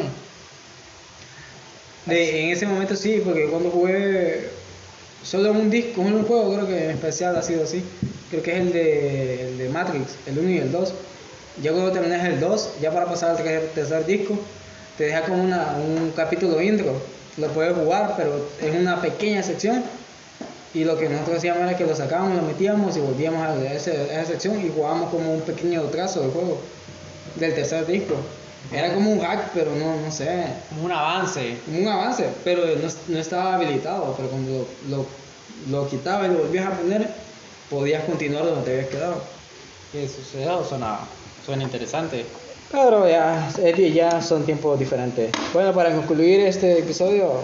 De, 2.05 2.43
en 2.45 2.49
ese 2.51 2.65
momento 2.65 2.95
sí, 2.95 3.21
porque 3.23 3.47
cuando 3.49 3.69
jugué 3.69 4.49
solo 5.23 5.51
un 5.51 5.69
disco, 5.69 6.01
un 6.01 6.23
juego 6.25 6.53
creo 6.53 6.67
que 6.67 6.85
en 6.85 6.91
especial 6.91 7.35
ha 7.35 7.41
sido 7.41 7.63
así. 7.63 7.83
Creo 8.29 8.43
que 8.43 8.51
es 8.53 8.57
el 8.59 8.73
de, 8.73 9.41
el 9.49 9.57
de 9.57 9.69
Matrix, 9.69 10.15
el 10.25 10.39
1 10.39 10.49
y 10.49 10.57
el 10.57 10.71
2. 10.71 10.93
Ya 11.61 11.71
cuando 11.71 11.91
terminas 11.91 12.23
el 12.25 12.39
2, 12.39 12.75
ya 12.81 12.91
para 12.91 13.05
pasar 13.05 13.31
al 13.31 13.37
tercer, 13.37 13.71
tercer 13.73 14.05
disco, 14.05 14.37
te 14.97 15.05
deja 15.05 15.23
como 15.23 15.43
una, 15.43 15.75
un 15.77 16.11
capítulo 16.15 16.61
intro. 16.61 16.93
Lo 17.37 17.47
puedes 17.49 17.75
jugar, 17.75 18.13
pero 18.17 18.49
es 18.61 18.75
una 18.75 19.01
pequeña 19.01 19.43
sección. 19.43 19.83
Y 20.73 20.83
lo 20.83 20.97
que 20.97 21.09
nosotros 21.09 21.37
hacíamos 21.37 21.63
era 21.63 21.75
que 21.77 21.85
lo 21.85 21.95
sacábamos, 21.95 22.35
lo 22.35 22.43
metíamos 22.43 22.95
y 22.97 22.99
volvíamos 22.99 23.41
a 23.41 23.73
ese- 23.73 23.91
a 24.11 24.21
esa 24.21 24.25
sección 24.33 24.63
y 24.63 24.69
jugábamos 24.69 25.09
como 25.09 25.33
un 25.33 25.41
pequeño 25.41 25.81
trazo 25.83 26.21
del 26.21 26.31
juego, 26.31 26.61
del 27.35 27.55
tercer 27.55 27.85
disco. 27.87 28.15
Era 28.71 28.93
como 28.93 29.11
un 29.11 29.19
hack, 29.21 29.51
pero 29.53 29.73
no, 29.75 29.95
no 30.01 30.11
sé, 30.11 30.45
Como 30.69 30.83
un 30.85 30.91
avance. 30.91 31.57
como 31.65 31.79
un 31.79 31.87
avance, 31.87 32.27
pero 32.43 32.63
no, 32.75 32.87
no 33.07 33.17
estaba 33.19 33.55
habilitado, 33.55 34.13
pero 34.17 34.29
cuando 34.29 34.67
lo, 34.87 34.97
lo, 34.97 35.07
lo 35.81 35.87
quitabas 35.87 36.27
y 36.29 36.33
lo 36.33 36.39
volvías 36.39 36.67
a 36.67 36.71
poner, 36.71 37.09
podías 37.69 38.03
continuar 38.03 38.43
donde 38.45 38.63
te 38.65 38.71
habías 38.73 38.89
quedado. 38.89 39.23
Que 39.91 40.07
sucedió 40.07 40.63
suena, 40.65 40.99
suena 41.47 41.63
interesante. 41.63 42.25
Pero 42.69 43.07
ya, 43.07 43.49
ya 43.93 44.21
son 44.21 44.45
tiempos 44.45 44.77
diferentes. 44.77 45.31
Bueno, 45.53 45.73
para 45.73 45.95
concluir 45.95 46.41
este 46.41 46.79
episodio, 46.79 47.35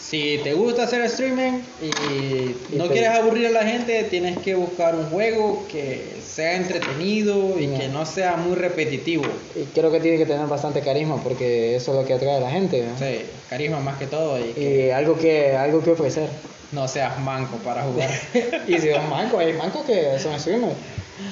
si 0.00 0.40
te 0.42 0.52
gusta 0.52 0.82
hacer 0.82 1.02
streaming 1.02 1.60
y, 1.80 2.74
no 2.76 2.84
te- 2.88 2.94
quieres 2.94 3.10
aburrir 3.10 3.46
a 3.46 3.50
la 3.50 3.62
gente, 3.62 4.02
tienes 4.10 4.38
que 4.38 4.56
buscar 4.56 4.96
un 4.96 5.06
juego 5.10 5.64
que 5.70 6.16
sea 6.24 6.56
entretenido 6.56 7.56
y 7.60 7.68
Ya. 7.68 7.78
que 7.78 7.88
no 7.88 8.04
sea 8.04 8.36
muy 8.36 8.56
repetitivo. 8.56 9.22
Y 9.54 9.62
creo 9.66 9.92
que 9.92 10.00
tiene 10.00 10.18
que 10.18 10.26
tener 10.26 10.46
bastante 10.48 10.80
carisma 10.80 11.22
porque 11.22 11.76
eso 11.76 11.92
es 11.92 11.98
lo 12.00 12.04
que 12.04 12.14
atrae 12.14 12.36
a 12.38 12.40
la 12.40 12.50
gente. 12.50 12.82
¿no? 12.84 12.98
Sí, 12.98 13.20
carisma 13.48 13.78
más 13.78 13.98
que 13.98 14.06
todo 14.08 14.40
y 14.40 14.52
que 14.52 14.86
Y 14.88 14.90
algo 14.90 15.16
que, 15.16 15.56
algo 15.56 15.80
que 15.80 15.90
ofrecer. 15.92 16.28
no 16.72 16.88
seas 16.88 17.16
manco 17.20 17.56
para 17.58 17.84
jugar. 17.84 18.10
y 18.66 18.78
si 18.80 18.90
son 18.90 19.08
mancos, 19.08 19.38
hay 19.40 19.52
mancos 19.52 19.84
que 19.86 20.18
son 20.18 20.38
streamers. 20.40 20.74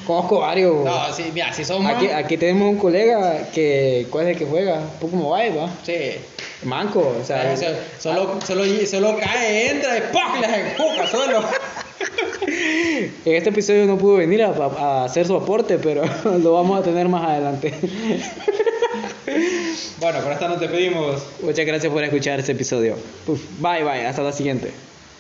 Conozco 0.06 0.40
varios. 0.40 0.84
no, 0.84 1.12
sí, 1.12 1.30
mira, 1.32 1.52
si 1.52 1.64
son 1.64 1.86
aquí, 1.86 2.08
aquí 2.08 2.36
tenemos 2.36 2.70
un 2.72 2.78
colega 2.78 3.48
que, 3.52 4.06
¿cuál 4.10 4.26
es 4.26 4.32
el 4.32 4.38
que 4.38 4.46
juega? 4.46 4.80
Poco 5.00 5.16
Mobile, 5.16 5.56
¿va? 5.56 5.70
sí. 5.84 6.18
Manco, 6.62 7.14
o 7.20 7.24
sea, 7.24 7.54
solo, 7.98 8.40
solo, 8.46 8.64
solo 8.86 9.18
cae, 9.18 9.70
entra 9.70 9.98
y 9.98 10.00
¡pum! 10.12 10.40
las 10.40 10.56
empuja 10.56 11.06
solo. 11.06 11.44
en 13.24 13.34
este 13.34 13.50
episodio 13.50 13.84
no 13.84 13.98
pudo 13.98 14.16
venir 14.16 14.42
a, 14.42 14.48
a 14.48 15.04
hacer 15.04 15.26
su 15.26 15.36
aporte, 15.36 15.78
pero 15.78 16.04
lo 16.42 16.52
vamos 16.52 16.80
a 16.80 16.82
tener 16.82 17.08
más 17.08 17.28
adelante. 17.28 17.74
Bueno, 19.98 20.20
con 20.22 20.32
esta 20.32 20.48
nos 20.48 20.60
despedimos. 20.60 21.22
Muchas 21.40 21.64
gracias 21.64 21.90
por 21.90 22.04
escuchar 22.04 22.38
este 22.38 22.52
episodio. 22.52 22.96
Uf, 23.26 23.40
bye 23.58 23.82
bye, 23.82 24.06
hasta 24.06 24.22
la 24.22 24.32
siguiente. 24.32 24.70